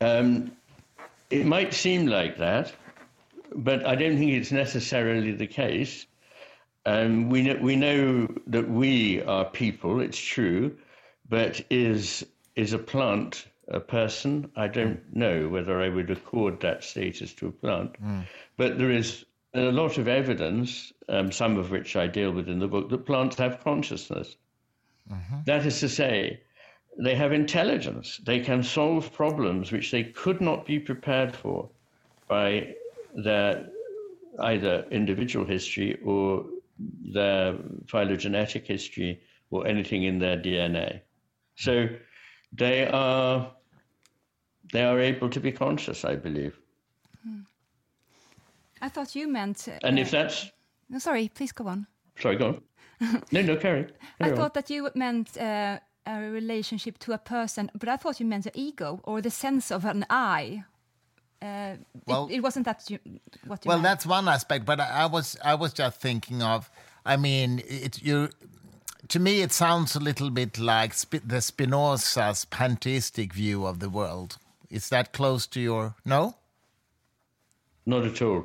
[0.00, 0.52] Um,
[1.30, 2.72] it might seem like that,
[3.54, 6.06] but I don't think it's necessarily the case.
[6.86, 10.00] Um, we know, we know that we are people.
[10.00, 10.76] It's true,
[11.28, 12.24] but is
[12.54, 14.50] is a plant a person?
[14.56, 18.24] I don't know whether I would accord that status to a plant, mm.
[18.56, 19.24] but there is
[19.54, 23.06] a lot of evidence, um, some of which I deal with in the book, that
[23.06, 24.36] plants have consciousness.
[25.10, 25.36] Mm-hmm.
[25.46, 26.40] That is to say,
[26.98, 28.20] they have intelligence.
[28.24, 31.70] They can solve problems which they could not be prepared for
[32.26, 32.74] by
[33.14, 33.68] their
[34.40, 36.44] either individual history or
[37.12, 39.20] their phylogenetic history
[39.50, 41.00] or anything in their DNA.
[41.56, 41.88] So
[42.52, 43.52] they are
[44.72, 46.58] they are able to be conscious, I believe.
[47.24, 47.40] Hmm.
[48.82, 49.68] I thought you meant.
[49.68, 50.50] Uh, and if that's.
[50.90, 51.86] No, sorry, please go on.
[52.20, 52.62] Sorry, go on.
[53.32, 53.84] no, no, carry.
[53.84, 54.36] carry I on.
[54.36, 55.78] thought that you meant uh,
[56.08, 59.70] a relationship to a person, but I thought you meant the ego or the sense
[59.70, 60.64] of an I.
[61.40, 62.98] Uh, well, it, it, wasn't that you,
[63.46, 63.84] what you well meant.
[63.84, 66.68] that's one aspect but I, I, was i was just thinking of
[67.06, 68.30] i mean it you
[69.06, 73.88] to me it sounds a little bit like Sp the Spinoza's pantheistic view of the
[73.88, 74.38] world
[74.68, 76.34] is that close to your no
[77.86, 78.44] not at all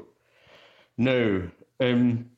[0.95, 1.49] no
[1.79, 2.29] um,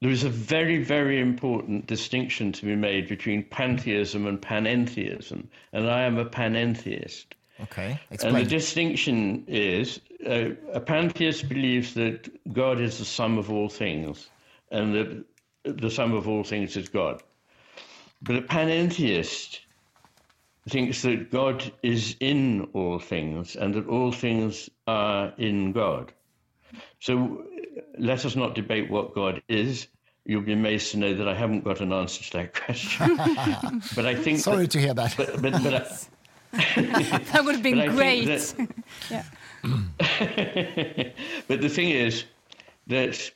[0.00, 5.90] there is a very, very important distinction to be made between pantheism and panentheism, and
[5.90, 7.26] I am a panentheist.
[7.62, 8.34] Okay, explain.
[8.34, 13.68] And the distinction is uh, a pantheist believes that God is the sum of all
[13.68, 14.30] things,
[14.70, 15.24] and that
[15.64, 17.22] the sum of all things is God.
[18.22, 19.60] But a panentheist
[20.68, 26.12] thinks that God is in all things and that all things are in God.
[26.98, 27.44] So
[27.98, 29.86] let us not debate what God is.
[30.24, 33.16] You'll be amazed to know that I haven't got an answer to that question.
[33.96, 34.40] but I think.
[34.40, 35.14] Sorry that, to hear that.
[35.16, 35.96] But, but, but I,
[37.32, 38.26] that would have been great.
[38.26, 38.68] That,
[39.10, 39.24] yeah.
[41.48, 42.24] but the thing is
[42.88, 43.30] that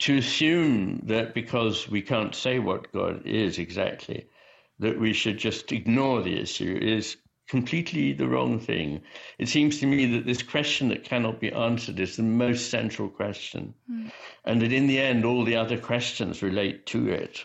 [0.00, 4.26] to assume that because we can't say what God is exactly,
[4.78, 7.16] that we should just ignore the issue is
[7.46, 9.02] completely the wrong thing.
[9.38, 13.08] It seems to me that this question that cannot be answered is the most central
[13.08, 14.10] question, mm.
[14.44, 17.44] and that in the end, all the other questions relate to it.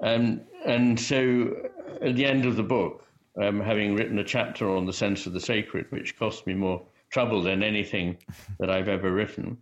[0.00, 1.54] Um, and so,
[2.02, 3.06] at the end of the book,
[3.40, 6.82] um, having written a chapter on the sense of the sacred, which cost me more
[7.10, 8.16] trouble than anything
[8.58, 9.58] that I've ever written,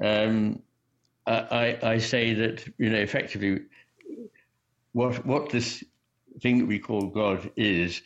[0.00, 0.62] um,
[1.26, 3.62] I, I say that you know effectively
[4.92, 5.82] what what this
[6.40, 8.02] thing that we call God is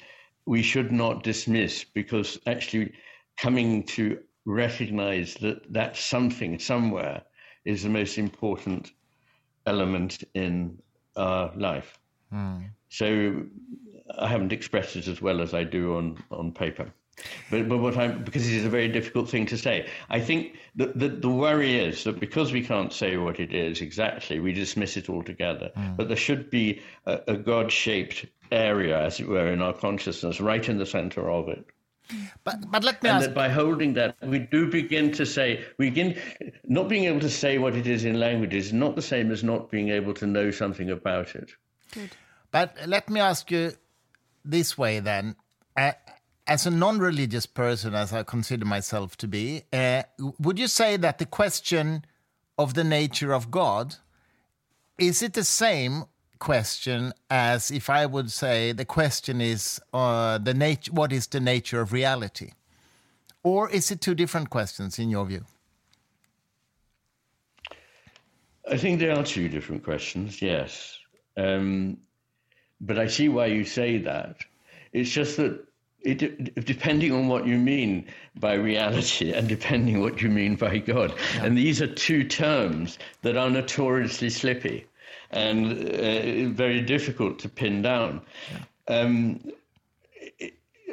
[0.50, 2.92] we should not dismiss because actually
[3.38, 7.22] coming to recognize that that something somewhere
[7.64, 8.90] is the most important
[9.64, 10.76] element in
[11.14, 12.00] our life.
[12.32, 12.68] Mm.
[12.88, 13.44] So
[14.18, 16.92] I haven't expressed it as well as I do on, on paper.
[17.50, 19.88] But, but what I'm, because it is a very difficult thing to say.
[20.08, 23.80] I think that the, the worry is that because we can't say what it is
[23.80, 25.70] exactly, we dismiss it altogether.
[25.76, 25.96] Mm.
[25.96, 30.40] But there should be a, a God shaped area, as it were, in our consciousness,
[30.40, 31.64] right in the center of it.
[32.44, 33.26] But but let me and ask.
[33.26, 36.18] that by holding that, we do begin to say we begin
[36.64, 39.44] not being able to say what it is in language is not the same as
[39.44, 41.52] not being able to know something about it.
[41.92, 42.10] Good.
[42.50, 43.72] But let me ask you
[44.44, 45.36] this way then.
[45.76, 45.92] Uh,
[46.50, 50.02] as a non religious person, as I consider myself to be, uh,
[50.40, 52.04] would you say that the question
[52.58, 53.94] of the nature of God
[54.98, 56.04] is it the same
[56.40, 61.40] question as if I would say the question is uh, the nat- what is the
[61.40, 62.50] nature of reality?
[63.42, 65.44] Or is it two different questions in your view?
[68.70, 70.98] I think there are two different questions, yes.
[71.36, 71.96] Um,
[72.80, 74.36] but I see why you say that.
[74.92, 75.64] It's just that
[76.02, 81.14] it, depending on what you mean by reality and depending what you mean by God.
[81.34, 81.44] Yeah.
[81.44, 84.86] And these are two terms that are notoriously slippy
[85.30, 88.22] and uh, very difficult to pin down.
[88.88, 88.96] Yeah.
[88.96, 89.40] Um,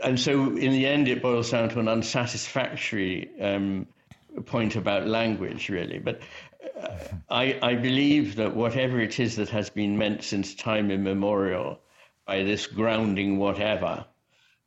[0.03, 3.87] and so, in the end, it boils down to an unsatisfactory um,
[4.45, 5.97] point about language, really.
[5.97, 6.21] But
[6.79, 6.89] uh,
[7.29, 11.79] I, I believe that whatever it is that has been meant since time immemorial
[12.27, 14.05] by this grounding whatever,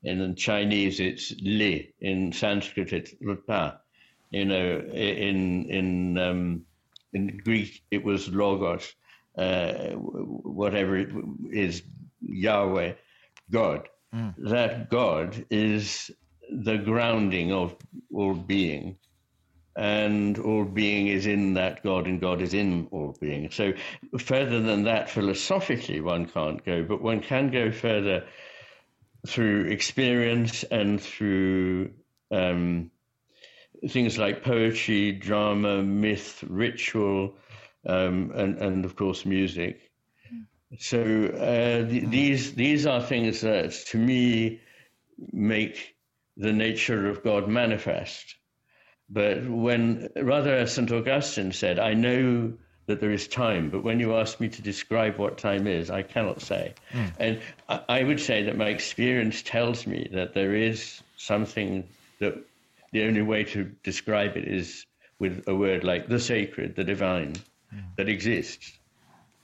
[0.03, 3.81] in Chinese it's li, in Sanskrit it's rupa,
[4.31, 6.63] you know, in in um,
[7.13, 8.95] in Greek it was logos,
[9.37, 11.11] uh, whatever it
[11.53, 11.83] is,
[12.23, 12.95] Yahweh,
[13.51, 13.89] God.
[14.15, 14.35] Mm.
[14.39, 16.11] That God is
[16.51, 17.77] the grounding of
[18.13, 18.97] all being,
[19.77, 23.51] and all being is in that God, and God is in all being.
[23.51, 23.73] So,
[24.19, 28.25] further than that, philosophically, one can't go, but one can go further
[29.27, 31.91] through experience and through
[32.31, 32.91] um,
[33.89, 37.37] things like poetry, drama, myth, ritual,
[37.87, 39.91] um, and, and of course music.
[40.79, 44.61] So uh, th- these these are things that, to me,
[45.33, 45.97] make
[46.37, 48.37] the nature of God manifest.
[49.09, 52.55] But when rather, as Saint Augustine said, I know
[52.91, 53.71] that there is time.
[53.71, 56.75] But when you ask me to describe what time is, I cannot say.
[56.93, 57.13] Mm.
[57.19, 61.87] And I, I, would say that my experience tells me that there is something
[62.19, 62.35] that
[62.93, 64.87] the only way to describe it is
[65.21, 67.37] with a word like the sacred, the divine,
[67.73, 67.85] mm.
[67.97, 68.73] that exists.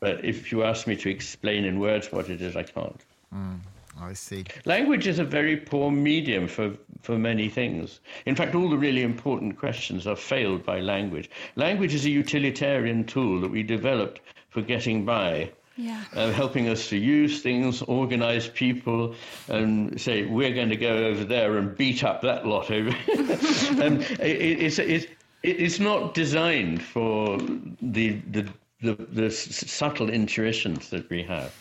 [0.00, 3.00] But if you ask me to explain in words what it is, I can't.
[3.32, 3.60] Mm.
[4.00, 4.44] I see.
[4.64, 6.72] Language is a very poor medium for,
[7.02, 8.00] for many things.
[8.26, 11.30] In fact, all the really important questions are failed by language.
[11.56, 14.20] Language is a utilitarian tool that we developed
[14.50, 15.50] for getting by.
[15.78, 16.04] Yeah.
[16.14, 19.14] Uh, helping us to use things, organize people,
[19.48, 22.88] and say, we're going to go over there and beat up that lot over.
[23.82, 25.10] um, it, it's, it,
[25.42, 27.38] it's not designed for
[27.82, 28.48] the, the,
[28.80, 31.54] the, the subtle intuitions that we have.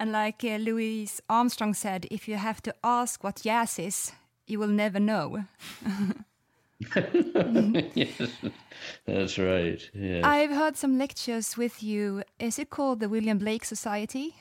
[0.00, 4.12] And like uh, Louis Armstrong said, if you have to ask what jazz is,
[4.46, 5.44] you will never know.
[7.94, 8.30] yes,
[9.04, 9.90] that's right.
[9.92, 10.24] Yes.
[10.24, 12.22] I've heard some lectures with you.
[12.38, 14.36] Is it called the William Blake Society?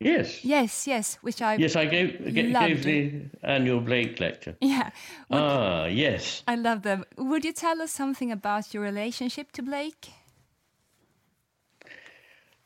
[0.00, 0.42] Yes.
[0.42, 4.56] Yes, yes, which I Yes, I gave, gave the annual Blake lecture.
[4.62, 4.88] Yeah.
[5.28, 6.42] Would, ah, yes.
[6.48, 7.04] I love them.
[7.18, 10.08] Would you tell us something about your relationship to Blake?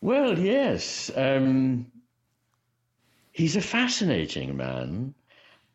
[0.07, 1.11] Well, yes.
[1.17, 1.91] Um,
[3.33, 5.15] he's a fascinating man.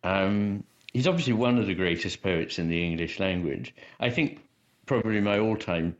[0.06, 0.64] Um,
[0.94, 3.76] he's obviously one of the greatest poets in the English language.
[4.00, 4.40] I think
[4.86, 5.98] probably my all-time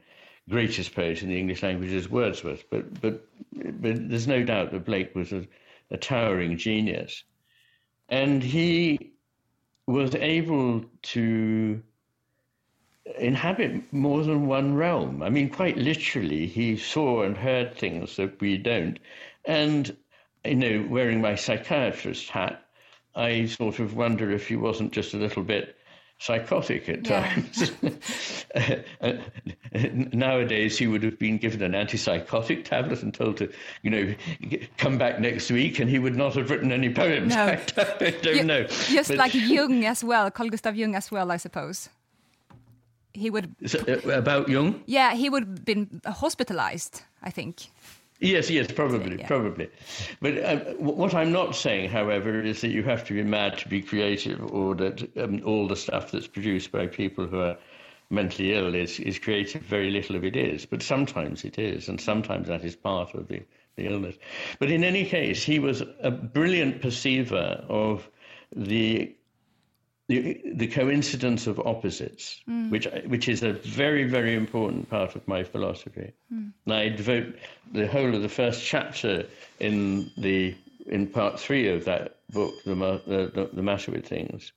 [0.50, 4.86] greatest poet in the English language is Wordsworth, but but but there's no doubt that
[4.86, 5.46] Blake was a,
[5.90, 7.26] a towering genius,
[8.08, 9.12] and he
[9.88, 11.84] was able to
[13.18, 15.24] inhabit more than one realm.
[15.24, 19.00] I mean, quite literally, he saw and heard things that we don't.
[19.46, 19.96] And,
[20.46, 22.66] you know, wearing my psychiatrist hat,
[23.16, 25.76] I sort of wonder if he wasn't just a little bit
[26.20, 27.72] psychotic at times.
[27.82, 27.90] Yeah.
[29.02, 29.14] Uh,
[30.12, 33.50] nowadays, he would have been given an antipsychotic tablet and told to,
[33.82, 34.14] you know,
[34.78, 37.34] come back next week, and he would not have written any poems.
[37.34, 37.46] No.
[37.78, 38.64] I don't you, know.
[38.66, 41.88] Just but, like Jung as well, Carl Gustav Jung as well, I suppose
[43.14, 44.84] he would uh, about Jung.
[44.86, 47.02] Yeah, he would have been hospitalized.
[47.24, 47.68] I think.
[48.22, 49.28] Yes, yes, probably, yeah.
[49.28, 49.68] probably.
[50.22, 53.68] But uh, what I'm not saying, however, is that you have to be mad to
[53.68, 57.58] be creative, or that um, all the stuff that's produced by people who are
[58.12, 59.64] mentally ill is, is creative.
[59.64, 63.28] Very little of it is, but sometimes it is, and sometimes that is part of
[63.28, 63.42] the,
[63.76, 64.16] the illness.
[64.60, 68.08] But in any case, he was a brilliant perceiver of
[68.56, 69.16] the
[70.08, 72.70] the, the coincidence of opposites, mm.
[72.70, 76.14] which which is a very very important part of my philosophy.
[76.34, 76.52] Mm.
[76.66, 77.36] And I devote
[77.72, 79.26] the whole of the first chapter
[79.60, 84.52] in the in part three of that book, The, the, the Matter with Things,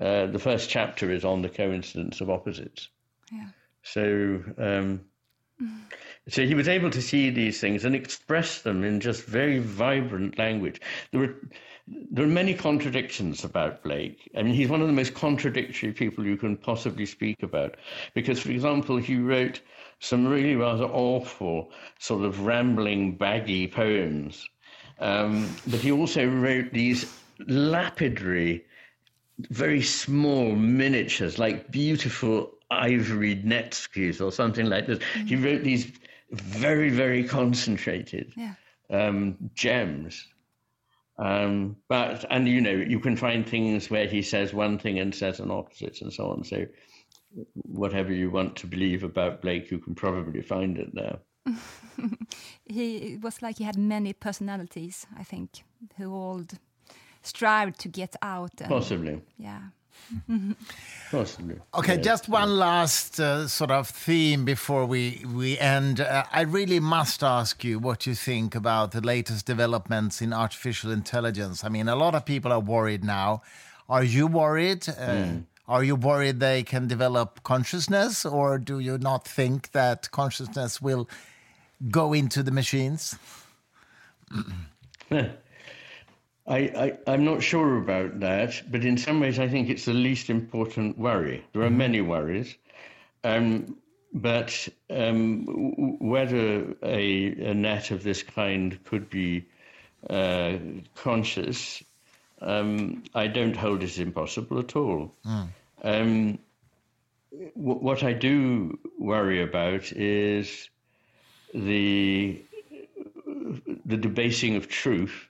[0.00, 2.88] uh, the first chapter is on the coincidence of opposites.
[3.32, 3.46] Yeah.
[3.82, 5.00] So, um,
[6.28, 10.38] so he was able to see these things and express them in just very vibrant
[10.38, 10.80] language.
[11.10, 11.36] There were
[11.86, 14.30] there are many contradictions about Blake.
[14.36, 17.76] I mean, he's one of the most contradictory people you can possibly speak about.
[18.14, 19.60] Because, for example, he wrote
[20.00, 24.48] some really rather awful, sort of rambling, baggy poems.
[24.98, 27.12] Um, but he also wrote these
[27.46, 28.64] lapidary,
[29.50, 34.98] very small miniatures, like beautiful ivory netsukes or something like this.
[34.98, 35.26] Mm-hmm.
[35.26, 35.92] He wrote these
[36.30, 38.54] very, very concentrated yeah.
[38.90, 40.28] um, gems.
[41.18, 45.14] Um, but and you know you can find things where he says one thing and
[45.14, 46.44] says an opposite and so on.
[46.44, 46.66] So
[47.54, 51.18] whatever you want to believe about Blake, you can probably find it there.
[52.64, 55.06] he it was like he had many personalities.
[55.16, 55.62] I think
[55.96, 56.44] who all
[57.22, 58.60] strived to get out.
[58.60, 59.22] And, Possibly.
[59.38, 59.60] Yeah.
[61.10, 61.56] Possibly.
[61.74, 66.00] Okay, just one last uh, sort of theme before we we end.
[66.00, 70.90] Uh, I really must ask you what you think about the latest developments in artificial
[70.90, 71.64] intelligence.
[71.64, 73.42] I mean, a lot of people are worried now.
[73.88, 74.88] Are you worried?
[74.88, 75.44] Uh, mm.
[75.66, 81.08] Are you worried they can develop consciousness, or do you not think that consciousness will
[81.90, 83.16] go into the machines?
[86.46, 89.94] I, I, am not sure about that, but in some ways, I think it's the
[89.94, 91.44] least important worry.
[91.52, 91.78] There are mm-hmm.
[91.78, 92.54] many worries,
[93.22, 93.78] um,
[94.12, 99.46] but um, whether a, a, net of this kind could be
[100.08, 100.58] uh,
[100.94, 101.82] conscious,
[102.42, 105.14] um, I don't hold it impossible at all.
[105.24, 105.48] Mm.
[105.82, 106.38] Um,
[107.56, 110.68] w- what I do worry about is
[111.54, 112.42] the
[113.86, 115.28] the debasing of truth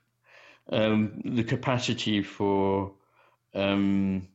[0.71, 2.93] um, the capacity for
[3.55, 4.29] um,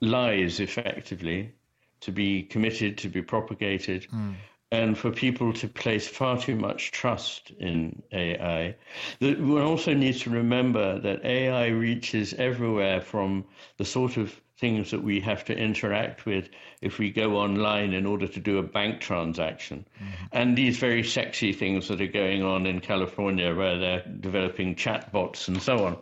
[0.00, 1.54] lies effectively
[2.00, 4.34] to be committed, to be propagated, mm.
[4.70, 8.76] and for people to place far too much trust in AI.
[9.20, 13.46] One also needs to remember that AI reaches everywhere from
[13.78, 16.50] the sort of things that we have to interact with
[16.82, 19.86] if we go online in order to do a bank transaction.
[19.96, 20.24] Mm-hmm.
[20.32, 25.46] And these very sexy things that are going on in California where they're developing chatbots
[25.48, 25.98] and so on.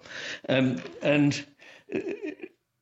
[0.48, 1.46] Um, and
[1.94, 2.00] uh,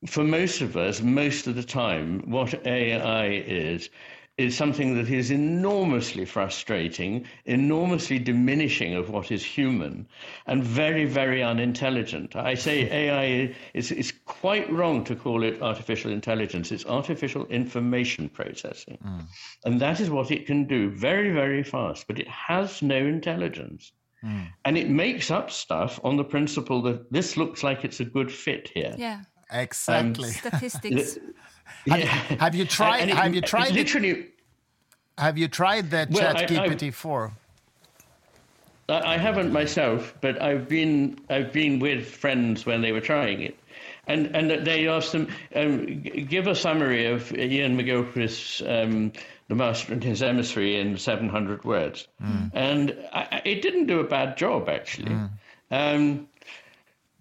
[0.06, 3.90] for most of us, most of the time, what AI is,
[4.37, 10.09] is something that is enormously frustrating, enormously diminishing of what is human,
[10.47, 12.35] and very, very unintelligent.
[12.35, 16.72] I say AI is, is quite wrong to call it artificial intelligence.
[16.72, 18.99] It's artificial information processing.
[19.05, 19.26] Mm.
[19.64, 23.93] And that is what it can do very, very fast, but it has no intelligence.
[24.24, 24.49] Mm.
[24.64, 28.32] And it makes up stuff on the principle that this looks like it's a good
[28.32, 28.97] fit here.
[28.99, 29.20] Yeah.
[29.51, 30.28] Exactly.
[30.28, 31.18] Um, Statistics.
[31.88, 32.06] Have, yeah.
[32.06, 33.08] have, you tried?
[33.08, 34.10] It, have you tried literally?
[34.10, 34.34] It?
[35.18, 37.32] Have you tried that well, Chat GPT four?
[38.88, 43.58] I haven't myself, but I've been I've been with friends when they were trying it,
[44.06, 49.12] and and they asked them um, give a summary of Iain McGilchrist's um,
[49.48, 52.50] The Master and His Emissary in seven hundred words, mm.
[52.52, 55.12] and I, it didn't do a bad job actually.
[55.12, 55.30] Mm.
[55.70, 56.28] Um,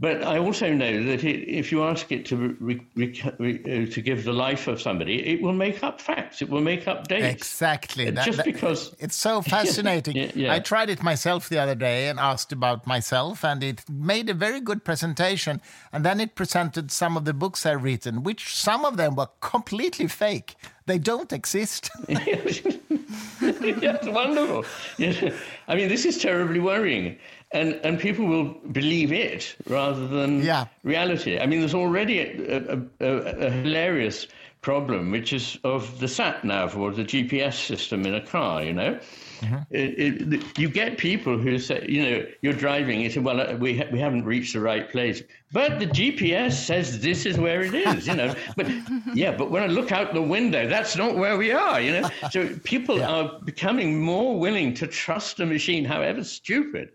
[0.04, 3.90] but I also know that it, if you ask it to re, re, re, uh,
[3.90, 6.42] to give the life of somebody, it will make up facts.
[6.42, 7.34] It will make up dates.
[7.34, 8.10] Exactly.
[8.10, 10.18] That, just that, because it's so fascinating.
[10.18, 10.54] yeah, yeah.
[10.54, 14.34] I tried it myself the other day and asked about myself, and it made a
[14.34, 15.62] very good presentation.
[15.94, 19.30] And then it presented some of the books I've written, which some of them were
[19.40, 20.58] completely fake.
[20.86, 21.90] They don't exist.
[22.10, 24.66] That's wonderful.
[24.98, 25.34] Yes.
[25.70, 27.18] I mean, this is terribly worrying
[27.54, 30.66] and and people will believe it rather than yeah.
[30.84, 31.40] reality.
[31.40, 33.08] I mean, there's already a, a, a,
[33.48, 34.28] a, hilarious
[34.62, 38.64] problem, which is of the sat nav or the GPS system in a car.
[38.64, 39.00] You know,
[39.42, 39.58] mm-hmm.
[39.70, 43.02] it, it, you get people who say, you know, you're driving.
[43.02, 46.54] You say, well, uh, we ha- we haven't reached the right place, but the GPS
[46.54, 48.08] says this is where it is.
[48.08, 48.68] You know, but
[49.14, 51.80] yeah, but when I look out the window, that's not where we are.
[51.80, 53.10] You know, so people yeah.
[53.10, 56.90] are becoming more willing to trust a machine, however stupid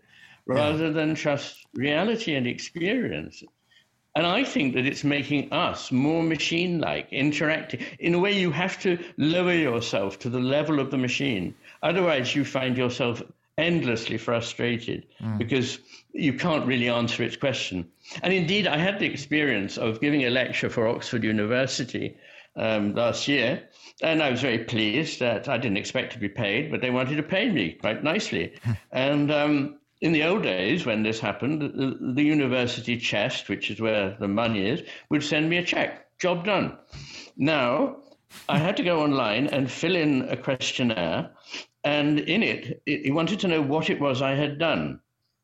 [0.49, 0.93] rather yeah.
[0.93, 3.43] than trust reality and experience.
[4.15, 7.81] And I think that it's making us more machine like, interacting.
[7.99, 11.53] In a way, you have to lower yourself to the level of the machine.
[11.83, 13.21] Otherwise, you find yourself
[13.57, 15.37] endlessly frustrated mm.
[15.37, 15.79] because
[16.13, 17.87] you can't really answer its question.
[18.23, 22.17] And indeed, I had the experience of giving a lecture for Oxford University
[22.55, 23.61] um, last year.
[24.01, 27.17] And I was very pleased that I didn't expect to be paid, but they wanted
[27.17, 28.53] to pay me quite nicely.
[28.91, 33.81] and um, in the old days, when this happened, the, the, university chest, which is
[33.81, 36.17] where the money is, would send me a check.
[36.19, 36.77] Job done.
[37.35, 37.97] Now,
[38.47, 41.31] I had to go online and fill in a questionnaire,
[41.83, 45.01] and in it, it, he wanted to know what it was I had done.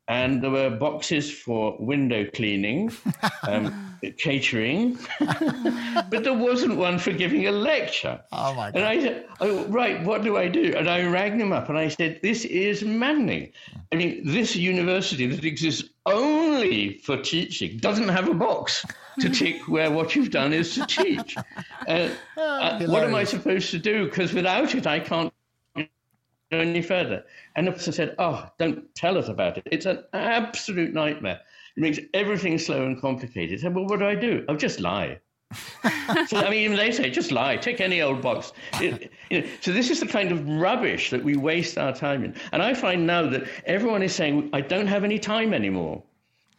[0.08, 2.92] And there were boxes for window cleaning,
[3.48, 8.22] um, catering, but there wasn't one for giving a lecture.
[8.32, 8.76] Oh my God.
[8.76, 10.74] And I said, oh, right, what do I do?
[10.78, 13.52] And I rang them up and I said, this is maddening.
[13.92, 18.86] I mean, this university that exists only for teaching doesn't have a box
[19.20, 21.36] to tick where what you've done is to teach.
[21.88, 24.06] Uh, uh, what am I supposed to do?
[24.06, 25.34] Because without it, I can't
[26.52, 27.24] any further.
[27.56, 29.68] And the person said, oh, don't tell us about it.
[29.72, 31.40] It's an absolute nightmare.
[31.76, 33.60] It makes everything slow and complicated.
[33.60, 34.46] I said, well, what do I do?
[34.48, 35.20] I'll just lie.
[36.28, 38.54] so, I mean, even they say, just lie, take any old box.
[38.82, 42.24] It, you know, so this is the kind of rubbish that we waste our time
[42.24, 42.36] in.
[42.52, 46.04] And I find now that everyone is saying, I don't have any time anymore.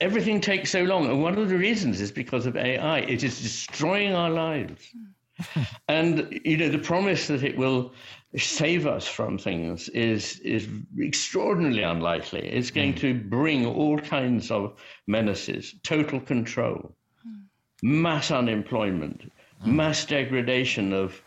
[0.01, 1.07] Everything takes so long.
[1.07, 3.01] And one of the reasons is because of AI.
[3.01, 4.95] It is destroying our lives.
[5.89, 7.93] and, you know, the promise that it will
[8.37, 10.69] save us from things is is
[11.01, 12.41] extraordinarily unlikely.
[12.41, 13.01] It's going mm.
[13.01, 16.95] to bring all kinds of menaces, total control,
[17.27, 17.45] mm.
[17.83, 19.33] mass unemployment,
[19.65, 19.67] mm.
[19.67, 21.23] mass degradation of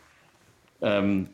[0.82, 1.28] um,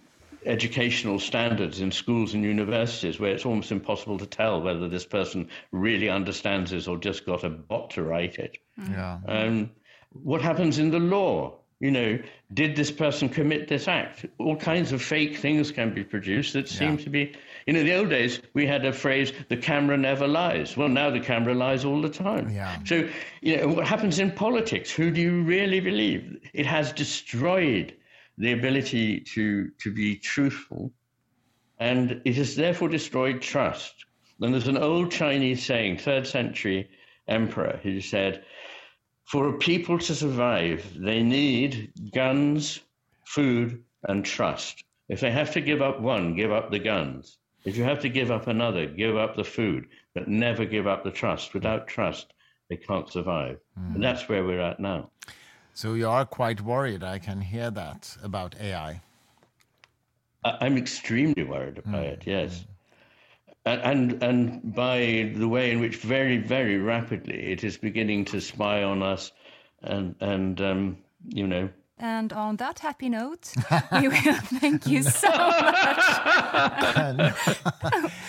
[0.46, 5.48] educational standards in schools and universities, where it's almost impossible to tell whether this person
[5.72, 8.58] really understands this or just got a bot to write it.
[8.78, 9.18] Yeah.
[9.26, 9.70] Um,
[10.12, 11.58] what happens in the law?
[11.78, 12.18] You know,
[12.54, 14.24] did this person commit this act?
[14.38, 17.04] All kinds of fake things can be produced that seem yeah.
[17.04, 17.34] to be.
[17.66, 20.74] You know, in the old days, we had a phrase, the camera never lies.
[20.74, 22.48] Well, now the camera lies all the time.
[22.48, 22.78] Yeah.
[22.84, 23.08] So,
[23.42, 24.90] you know, what happens in politics?
[24.90, 26.38] Who do you really believe?
[26.54, 27.94] It has destroyed
[28.38, 30.92] the ability to, to be truthful,
[31.78, 34.06] and it has therefore destroyed trust.
[34.40, 36.88] And there's an old Chinese saying, third century
[37.28, 38.44] emperor, who said,
[39.26, 42.80] for a people to survive, they need guns,
[43.24, 44.84] food, and trust.
[45.08, 47.38] If they have to give up one, give up the guns.
[47.64, 51.02] If you have to give up another, give up the food, but never give up
[51.02, 51.54] the trust.
[51.54, 52.32] Without trust,
[52.70, 53.58] they can't survive.
[53.78, 53.96] Mm.
[53.96, 55.10] And that's where we're at now.
[55.74, 57.02] So you are quite worried.
[57.02, 59.00] I can hear that about AI.
[60.44, 62.12] I'm extremely worried about mm.
[62.12, 62.60] it, yes.
[62.60, 62.75] Mm
[63.66, 68.82] and and by the way in which very very rapidly it is beginning to spy
[68.84, 69.32] on us
[69.82, 70.98] and and um,
[71.28, 73.52] you know and on that happy note,
[73.92, 75.96] we will thank you so much.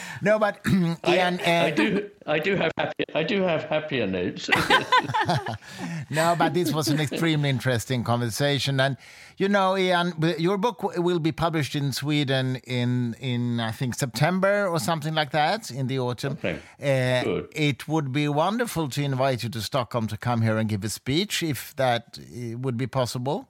[0.22, 0.62] no, but
[1.06, 4.50] Iain, I, uh, I, do, I do have happy, I do have happier notes.
[6.10, 8.96] no, but this was an extremely interesting conversation, and
[9.36, 14.68] you know, Iain, your book will be published in Sweden in in I think September
[14.68, 16.38] or something like that in the autumn.
[16.44, 16.60] Okay.
[16.82, 17.50] Uh, Good.
[17.52, 20.90] It would be wonderful to invite you to Stockholm to come here and give a
[20.90, 23.50] speech if that uh, would be possible.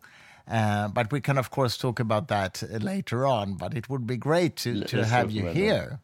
[0.50, 3.56] Uh, but we can, of course, talk about that later on.
[3.56, 6.00] But it would be great to, to have you here.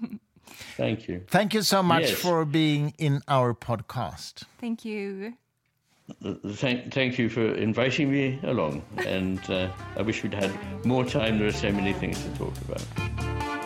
[0.76, 1.24] Thank you.
[1.28, 2.12] Thank you so much yes.
[2.12, 4.44] for being in our podcast.
[4.60, 5.34] Thank you.
[6.44, 8.82] Thank, thank you for inviting me along.
[9.06, 10.50] And uh, I wish we'd had
[10.84, 11.38] more time.
[11.38, 13.59] There are so many things to talk about.